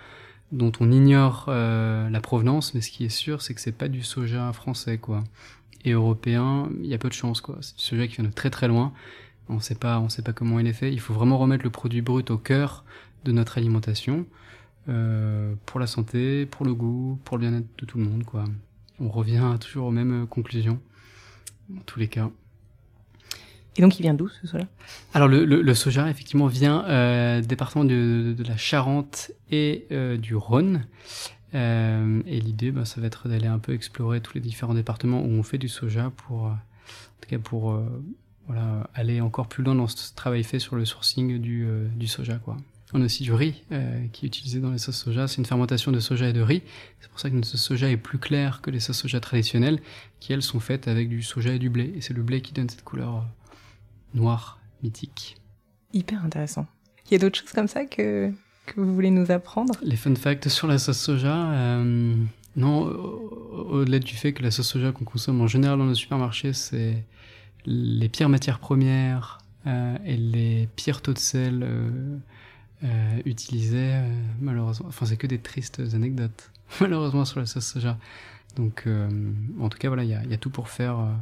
dont 0.53 0.73
on 0.81 0.91
ignore 0.91 1.47
euh, 1.49 2.09
la 2.09 2.21
provenance, 2.21 2.75
mais 2.75 2.81
ce 2.81 2.91
qui 2.91 3.05
est 3.05 3.11
sûr, 3.11 3.43
c'est 3.43 3.55
que 3.55 3.61
c'est 3.61 3.73
pas 3.73 3.89
du 3.89 4.03
soja 4.03 4.53
français, 4.53 4.99
quoi 4.99 5.25
et 5.85 5.93
européen, 5.93 6.69
il 6.83 6.89
y 6.89 6.95
a 6.95 6.99
peu 6.99 7.09
de 7.09 7.15
chance 7.15 7.41
quoi. 7.41 7.59
C'est 7.61 7.77
du 7.77 7.83
soja 7.83 8.07
qui 8.09 8.17
vient 8.17 8.25
de 8.25 8.35
très 8.35 8.51
très 8.51 8.69
loin. 8.69 8.93
On 9.49 9.61
sait 9.61 9.75
pas, 9.75 9.99
on 10.01 10.09
sait 10.09 10.23
pas 10.23 10.33
comment 10.33 10.59
il 10.61 10.67
est 10.67 10.73
fait. 10.73 10.93
Il 10.93 11.01
faut 11.01 11.15
vraiment 11.15 11.39
remettre 11.39 11.65
le 11.65 11.71
produit 11.71 12.03
brut 12.03 12.31
au 12.31 12.39
cœur 12.39 12.85
de 13.25 13.33
notre 13.33 13.59
alimentation 13.59 14.27
euh, 14.89 15.55
pour 15.67 15.81
la 15.81 15.87
santé, 15.87 16.47
pour 16.47 16.65
le 16.67 16.75
goût, 16.75 17.19
pour 17.25 17.39
le 17.39 17.43
bien-être 17.49 17.69
de 17.79 17.87
tout 17.87 17.99
le 17.99 18.05
monde 18.05 18.25
quoi. 18.25 18.45
On 19.01 19.09
revient 19.09 19.57
toujours 19.61 19.87
aux 19.87 19.93
mêmes 19.93 20.27
conclusions 20.27 20.81
dans 21.69 21.83
tous 21.83 21.99
les 21.99 22.09
cas. 22.09 22.31
Et 23.77 23.81
donc 23.83 24.01
il 24.01 24.03
vient 24.03 24.15
d'où 24.15 24.29
ce 24.29 24.47
soja? 24.47 24.67
Alors 25.15 25.29
le, 25.29 25.45
le, 25.45 25.63
le 25.63 25.75
soja 25.75 26.11
effectivement 26.11 26.49
vient 26.49 26.85
euh, 26.87 27.41
département 27.41 27.85
de, 27.85 28.35
de 28.37 28.45
la 28.45 28.57
Charente 28.57 29.31
et 29.51 29.87
euh, 29.93 30.17
du 30.17 30.35
Rhône. 30.35 30.85
Euh, 31.55 32.21
et 32.27 32.41
l'idée, 32.41 32.73
bah, 32.73 32.85
ça 32.85 33.01
va 33.01 33.07
être 33.07 33.29
d'aller 33.29 33.47
un 33.47 33.59
peu 33.59 33.73
explorer 33.73 34.21
tous 34.21 34.35
les 34.35 34.41
différents 34.41 34.75
départements 34.75 35.23
où 35.23 35.29
on 35.29 35.43
fait 35.43 35.59
du 35.59 35.69
soja 35.69 36.11
pour, 36.15 36.47
euh, 36.47 36.51
en 36.51 37.21
tout 37.21 37.29
cas 37.31 37.39
pour 37.39 37.73
euh, 37.73 37.87
voilà, 38.49 38.91
aller 38.95 39.21
encore 39.21 39.49
plus 39.49 39.63
loin 39.63 39.75
dans 39.75 39.87
ce 39.87 40.15
travail 40.15 40.43
fait 40.43 40.59
sur 40.59 40.77
le 40.77 40.85
sourcing 40.85 41.39
du, 41.39 41.65
euh, 41.65 41.87
du 41.95 42.07
soja. 42.07 42.37
Quoi. 42.37 42.57
On 42.95 43.03
a 43.03 43.05
aussi 43.05 43.23
du 43.23 43.33
riz 43.35 43.63
euh, 43.71 44.07
qui 44.13 44.25
est 44.25 44.29
utilisé 44.29 44.61
dans 44.61 44.71
les 44.71 44.79
sauces 44.79 44.97
soja. 45.03 45.29
C'est 45.29 45.37
une 45.37 45.45
fermentation 45.45 45.93
de 45.93 46.01
soja 46.01 46.29
et 46.29 46.33
de 46.33 46.41
riz. 46.41 46.63
C'est 47.01 47.11
pour 47.11 47.21
ça 47.21 47.29
que 47.29 47.35
notre 47.35 47.47
sauce 47.47 47.61
soja 47.63 47.91
est 47.91 47.99
plus 47.99 48.19
claire 48.19 48.63
que 48.63 48.71
les 48.71 48.81
sauces 48.81 48.97
soja 48.99 49.21
traditionnelles, 49.21 49.81
qui 50.21 50.33
elles 50.33 50.41
sont 50.43 50.59
faites 50.61 50.89
avec 50.89 51.09
du 51.11 51.23
soja 51.23 51.53
et 51.53 51.59
du 51.59 51.69
blé. 51.69 51.93
Et 51.97 52.01
c'est 52.01 52.15
le 52.15 52.23
blé 52.23 52.41
qui 52.41 52.53
donne 52.55 52.69
cette 52.71 52.85
couleur 52.85 53.17
euh, 53.17 53.21
noire, 54.15 54.59
mythique. 54.83 55.37
Hyper 55.93 56.25
intéressant. 56.25 56.67
Il 57.07 57.13
y 57.13 57.17
a 57.17 57.19
d'autres 57.19 57.39
choses 57.39 57.53
comme 57.53 57.69
ça 57.69 57.85
que, 57.85 58.33
que 58.67 58.81
vous 58.81 58.95
voulez 58.95 59.11
nous 59.11 59.31
apprendre? 59.31 59.75
Les 59.83 59.97
fun 59.97 60.15
facts 60.15 60.49
sur 60.49 60.67
la 60.67 60.79
sauce 60.79 60.99
soja, 60.99 61.51
euh, 61.53 62.15
non, 62.57 62.87
au- 62.87 63.67
au-delà 63.81 63.99
du 63.99 64.15
fait 64.15 64.33
que 64.33 64.43
la 64.43 64.51
sauce 64.51 64.69
soja 64.69 64.93
qu'on 64.93 65.05
consomme 65.05 65.43
en 65.43 65.47
général 65.47 65.79
dans 65.79 65.85
nos 65.85 65.95
supermarchés, 65.95 66.55
c'est 66.55 67.05
les 67.67 68.09
pires 68.09 68.31
matières 68.31 68.61
premières 68.61 69.39
euh, 69.67 69.97
et 70.07 70.17
les 70.17 70.69
pires 70.77 71.03
taux 71.03 71.13
de 71.13 71.19
sel 71.19 71.67
euh, 72.85 73.21
utilisés, 73.25 73.95
euh, 73.95 74.09
malheureusement. 74.41 74.89
Enfin, 74.89 75.07
c'est 75.07 75.17
que 75.17 75.27
des 75.27 75.39
tristes 75.39 75.81
anecdotes, 75.95 76.51
malheureusement, 76.81 77.25
sur 77.25 77.41
la 77.41 77.47
sauce 77.47 77.67
soja. 77.67 77.99
Donc, 78.57 78.85
euh, 78.87 79.09
en 79.61 79.69
tout 79.69 79.79
cas, 79.79 79.89
voilà, 79.89 80.05
il 80.05 80.11
y 80.11 80.15
a, 80.15 80.25
y 80.25 80.35
a 80.35 80.37
tout 80.37 80.51
pour 80.51 80.69
faire 80.69 80.99
euh, 80.99 81.13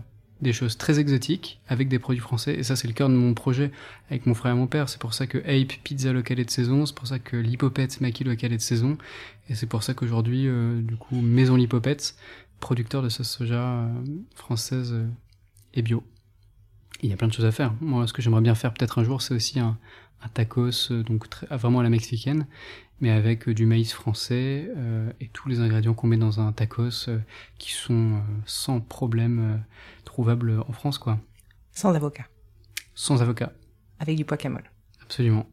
des 0.41 0.53
choses 0.53 0.77
très 0.77 0.99
exotiques 0.99 1.61
avec 1.69 1.89
des 1.89 1.99
produits 1.99 2.21
français. 2.21 2.55
Et 2.55 2.63
ça, 2.63 2.77
c'est 2.77 2.89
le 2.89 2.95
cœur 2.95 3.09
de 3.09 3.15
mon 3.15 3.35
projet 3.35 3.71
avec 4.11 4.27
mon 4.27 4.35
frère 4.35 4.53
et 4.53 4.57
mon 4.57 4.67
père. 4.67 4.89
C'est 4.89 5.01
pour 5.01 5.15
ça 5.15 5.27
que 5.27 5.39
Ape, 5.39 5.73
pizza 5.85 6.13
locale 6.13 6.41
est 6.41 6.45
de 6.45 6.51
saison. 6.51 6.87
C'est 6.87 6.95
pour 6.95 7.07
ça 7.07 7.19
que 7.19 7.37
l'Hippopète, 7.37 8.01
Maki 8.01 8.25
local 8.25 8.53
est 8.53 8.57
de 8.57 8.63
saison. 8.63 8.97
Et 9.49 9.55
c'est 9.55 9.67
pour 9.67 9.83
ça 9.83 9.95
qu'aujourd'hui, 9.95 10.49
euh, 10.49 10.81
du 10.81 10.97
coup, 10.97 11.21
Maison 11.21 11.57
l'Hippopète, 11.57 12.17
producteur 12.61 13.03
de 13.03 13.09
sauce 13.09 13.29
soja 13.29 13.63
euh, 13.63 13.89
française 14.35 14.95
et 15.75 15.83
bio. 15.83 16.03
Il 17.03 17.11
y 17.11 17.13
a 17.13 17.17
plein 17.17 17.29
de 17.29 17.33
choses 17.35 17.45
à 17.45 17.53
faire. 17.53 17.75
Moi, 17.83 18.07
ce 18.07 18.15
que 18.15 18.23
j'aimerais 18.23 18.41
bien 18.41 18.55
faire 18.55 18.73
peut-être 18.73 18.99
un 18.99 19.05
jour, 19.05 19.21
c'est 19.21 19.35
aussi 19.35 19.61
un, 19.61 19.77
un 20.27 20.29
tacos, 20.29 20.91
euh, 20.91 21.03
donc 21.03 21.31
très- 21.31 21.47
vraiment 21.57 21.81
à 21.81 21.83
la 21.83 21.89
mexicaine, 21.91 22.47
mais 23.01 23.11
avec 23.11 23.49
euh, 23.49 23.55
du 23.55 23.65
maïs 23.67 23.93
français 23.93 24.69
euh, 24.77 25.11
et 25.21 25.29
tous 25.29 25.49
les 25.49 25.61
ingrédients 25.61 25.95
qu'on 25.95 26.09
met 26.09 26.17
dans 26.17 26.41
un 26.41 26.53
tacos 26.53 27.09
euh, 27.09 27.19
qui 27.59 27.73
sont 27.73 28.15
euh, 28.15 28.19
sans 28.45 28.81
problème 28.81 29.63
trouvables 30.05 30.61
en 30.69 30.73
France, 30.73 30.99
quoi. 30.99 31.19
Sans 31.73 31.95
avocat, 31.95 32.27
Sans 32.95 33.23
avocat, 33.23 33.53
avec 33.99 34.17
du 34.17 34.25
camol. 34.25 34.65
absolument. 35.03 35.47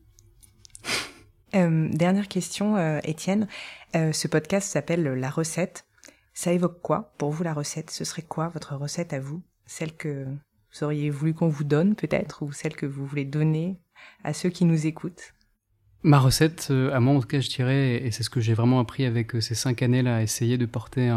Dernière 1.54 2.28
question, 2.28 2.78
Étienne. 3.04 3.48
Ce 3.94 4.28
podcast 4.28 4.68
s'appelle 4.72 5.04
La 5.04 5.30
recette. 5.30 5.86
Ça 6.34 6.52
évoque 6.52 6.82
quoi? 6.82 7.14
Pour 7.20 7.30
vous 7.32 7.44
la 7.44 7.54
recette 7.54 7.92
Ce 7.92 8.04
serait 8.06 8.24
quoi 8.24 8.48
votre 8.48 8.76
recette 8.76 9.14
à 9.14 9.20
vous? 9.20 9.44
Celle 9.68 9.96
que 9.96 10.26
vous 10.26 10.84
auriez 10.84 11.12
voulu 11.12 11.36
qu'on 11.36 11.50
vous 11.50 11.64
donne 11.64 11.96
peut-être 11.96 12.42
ou 12.42 12.52
celle 12.52 12.76
que 12.76 12.88
vous 12.88 13.06
voulez 13.06 13.26
donner? 13.26 13.78
À 14.24 14.34
ceux 14.34 14.50
qui 14.50 14.66
nous 14.66 14.88
écoutent 14.88 15.34
Ma 16.04 16.20
recette, 16.20 16.68
euh, 16.70 16.94
à 16.94 17.00
moi 17.00 17.16
en 17.16 17.22
tout 17.22 17.28
cas, 17.28 17.40
je 17.40 17.50
dirais, 17.50 18.06
et 18.06 18.12
c'est 18.12 18.24
ce 18.24 18.30
que 18.30 18.42
j'ai 18.42 18.54
vraiment 18.54 18.82
appris 18.82 19.06
avec 19.06 19.36
euh, 19.36 19.42
ces 19.42 19.56
cinq 19.56 19.82
années-là, 19.82 20.22
essayer 20.22 20.58
de 20.58 20.66
porter 20.66 21.16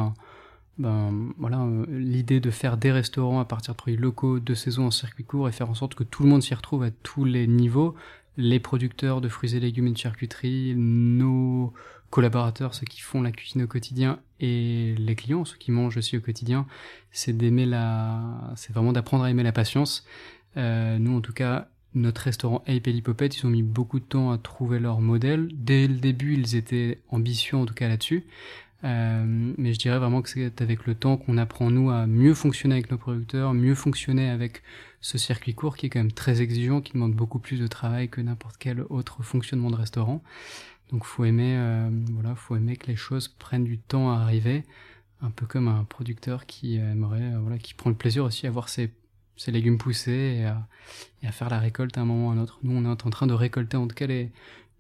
ben, 0.78 1.32
voilà, 1.38 1.62
euh, 1.62 1.86
l'idée 1.88 2.38
de 2.38 2.50
faire 2.52 2.76
des 2.76 2.92
restaurants 2.92 3.40
à 3.40 3.44
partir 3.44 3.74
de 3.74 3.78
produits 3.78 3.96
locaux, 4.00 4.38
de 4.38 4.54
saison 4.54 4.86
en 4.86 4.90
circuit 4.92 5.24
court, 5.24 5.48
et 5.48 5.52
faire 5.52 5.68
en 5.68 5.74
sorte 5.74 5.96
que 5.96 6.04
tout 6.04 6.22
le 6.22 6.28
monde 6.28 6.42
s'y 6.42 6.54
retrouve 6.54 6.84
à 6.84 6.92
tous 6.92 7.24
les 7.24 7.48
niveaux. 7.48 7.96
Les 8.36 8.60
producteurs 8.60 9.20
de 9.20 9.28
fruits 9.28 9.56
et 9.56 9.60
légumes 9.60 9.88
et 9.88 9.92
de 9.92 9.98
charcuterie, 9.98 10.74
nos 10.76 11.72
collaborateurs, 12.10 12.74
ceux 12.74 12.86
qui 12.86 13.00
font 13.00 13.22
la 13.22 13.32
cuisine 13.32 13.62
au 13.62 13.66
quotidien, 13.66 14.20
et 14.38 14.94
les 14.98 15.16
clients, 15.16 15.44
ceux 15.44 15.56
qui 15.56 15.72
mangent 15.72 15.96
aussi 15.96 16.16
au 16.16 16.20
quotidien, 16.20 16.66
c'est 17.10 17.36
d'aimer 17.36 17.66
la, 17.66 18.52
c'est 18.54 18.72
vraiment 18.72 18.92
d'apprendre 18.92 19.24
à 19.24 19.30
aimer 19.30 19.42
la 19.42 19.52
patience. 19.52 20.06
Nous, 20.54 21.16
en 21.16 21.20
tout 21.20 21.32
cas, 21.32 21.68
notre 21.96 22.22
restaurant 22.22 22.62
Ape 22.66 22.86
et 22.86 23.02
ils 23.02 23.46
ont 23.46 23.50
mis 23.50 23.62
beaucoup 23.62 23.98
de 23.98 24.04
temps 24.04 24.30
à 24.30 24.38
trouver 24.38 24.78
leur 24.78 25.00
modèle. 25.00 25.48
Dès 25.52 25.88
le 25.88 25.94
début, 25.94 26.34
ils 26.34 26.54
étaient 26.54 27.00
ambitieux, 27.08 27.56
en 27.56 27.66
tout 27.66 27.74
cas 27.74 27.88
là-dessus. 27.88 28.24
Euh, 28.84 29.24
mais 29.56 29.72
je 29.72 29.78
dirais 29.78 29.98
vraiment 29.98 30.20
que 30.22 30.28
c'est 30.28 30.60
avec 30.60 30.86
le 30.86 30.94
temps 30.94 31.16
qu'on 31.16 31.38
apprend, 31.38 31.70
nous, 31.70 31.90
à 31.90 32.06
mieux 32.06 32.34
fonctionner 32.34 32.74
avec 32.74 32.90
nos 32.90 32.98
producteurs, 32.98 33.54
mieux 33.54 33.74
fonctionner 33.74 34.28
avec 34.28 34.62
ce 35.00 35.18
circuit 35.18 35.54
court 35.54 35.76
qui 35.76 35.86
est 35.86 35.88
quand 35.88 36.00
même 36.00 36.12
très 36.12 36.42
exigeant, 36.42 36.80
qui 36.80 36.92
demande 36.92 37.14
beaucoup 37.14 37.38
plus 37.38 37.58
de 37.58 37.66
travail 37.66 38.08
que 38.08 38.20
n'importe 38.20 38.56
quel 38.58 38.82
autre 38.90 39.22
fonctionnement 39.22 39.70
de 39.70 39.76
restaurant. 39.76 40.22
Donc 40.90 41.04
faut 41.04 41.24
aimer, 41.24 41.56
euh, 41.56 41.88
voilà, 42.12 42.34
faut 42.34 42.54
aimer 42.56 42.76
que 42.76 42.86
les 42.86 42.96
choses 42.96 43.28
prennent 43.28 43.64
du 43.64 43.78
temps 43.78 44.12
à 44.12 44.18
arriver, 44.18 44.64
un 45.22 45.30
peu 45.30 45.46
comme 45.46 45.68
un 45.68 45.84
producteur 45.84 46.46
qui 46.46 46.76
aimerait, 46.76 47.34
euh, 47.34 47.38
voilà, 47.40 47.58
qui 47.58 47.74
prend 47.74 47.90
le 47.90 47.96
plaisir 47.96 48.24
aussi 48.24 48.46
à 48.46 48.50
voir 48.50 48.68
ses, 48.68 48.92
ses 49.36 49.52
légumes 49.52 49.78
pousser 49.78 50.38
et 50.40 50.44
à, 50.44 50.66
et 51.22 51.26
à 51.26 51.32
faire 51.32 51.50
la 51.50 51.58
récolte 51.58 51.96
à 51.98 52.00
un 52.00 52.04
moment 52.04 52.28
ou 52.28 52.30
à 52.30 52.34
un 52.34 52.38
autre. 52.38 52.58
Nous, 52.62 52.76
on 52.76 52.84
est 52.84 52.88
en 52.88 53.10
train 53.10 53.26
de 53.26 53.34
récolter 53.34 53.76
en 53.76 53.86
tout 53.86 53.94
cas 53.94 54.06
les, 54.06 54.32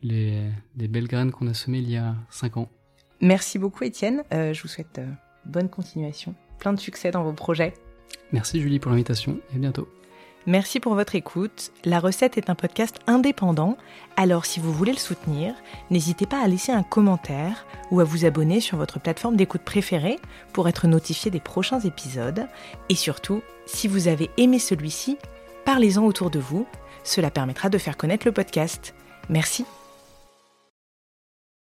les, 0.02 0.50
les 0.76 0.88
belles 0.88 1.08
graines 1.08 1.30
qu'on 1.30 1.46
a 1.46 1.54
semées 1.54 1.78
il 1.78 1.90
y 1.90 1.96
a 1.96 2.14
cinq 2.30 2.56
ans. 2.56 2.68
Merci 3.20 3.58
beaucoup 3.58 3.84
Étienne. 3.84 4.22
Euh, 4.32 4.52
je 4.52 4.62
vous 4.62 4.68
souhaite 4.68 4.98
euh, 4.98 5.06
bonne 5.44 5.68
continuation, 5.68 6.34
plein 6.58 6.72
de 6.72 6.80
succès 6.80 7.10
dans 7.10 7.22
vos 7.22 7.32
projets. 7.32 7.74
Merci 8.32 8.60
Julie 8.60 8.78
pour 8.78 8.90
l'invitation 8.90 9.40
et 9.52 9.56
à 9.56 9.58
bientôt. 9.58 9.88
Merci 10.46 10.78
pour 10.78 10.94
votre 10.94 11.16
écoute. 11.16 11.72
La 11.84 11.98
recette 11.98 12.38
est 12.38 12.50
un 12.50 12.54
podcast 12.54 13.00
indépendant, 13.08 13.76
alors 14.16 14.46
si 14.46 14.60
vous 14.60 14.72
voulez 14.72 14.92
le 14.92 14.98
soutenir, 14.98 15.54
n'hésitez 15.90 16.24
pas 16.24 16.40
à 16.40 16.46
laisser 16.46 16.70
un 16.70 16.84
commentaire 16.84 17.66
ou 17.90 17.98
à 17.98 18.04
vous 18.04 18.24
abonner 18.24 18.60
sur 18.60 18.78
votre 18.78 19.00
plateforme 19.00 19.34
d'écoute 19.34 19.62
préférée 19.62 20.20
pour 20.52 20.68
être 20.68 20.86
notifié 20.86 21.32
des 21.32 21.40
prochains 21.40 21.80
épisodes. 21.80 22.46
Et 22.88 22.94
surtout, 22.94 23.42
si 23.66 23.88
vous 23.88 24.06
avez 24.06 24.30
aimé 24.36 24.60
celui-ci, 24.60 25.18
parlez-en 25.64 26.04
autour 26.04 26.30
de 26.30 26.38
vous, 26.38 26.64
cela 27.02 27.32
permettra 27.32 27.68
de 27.68 27.78
faire 27.78 27.96
connaître 27.96 28.26
le 28.26 28.32
podcast. 28.32 28.94
Merci 29.28 29.64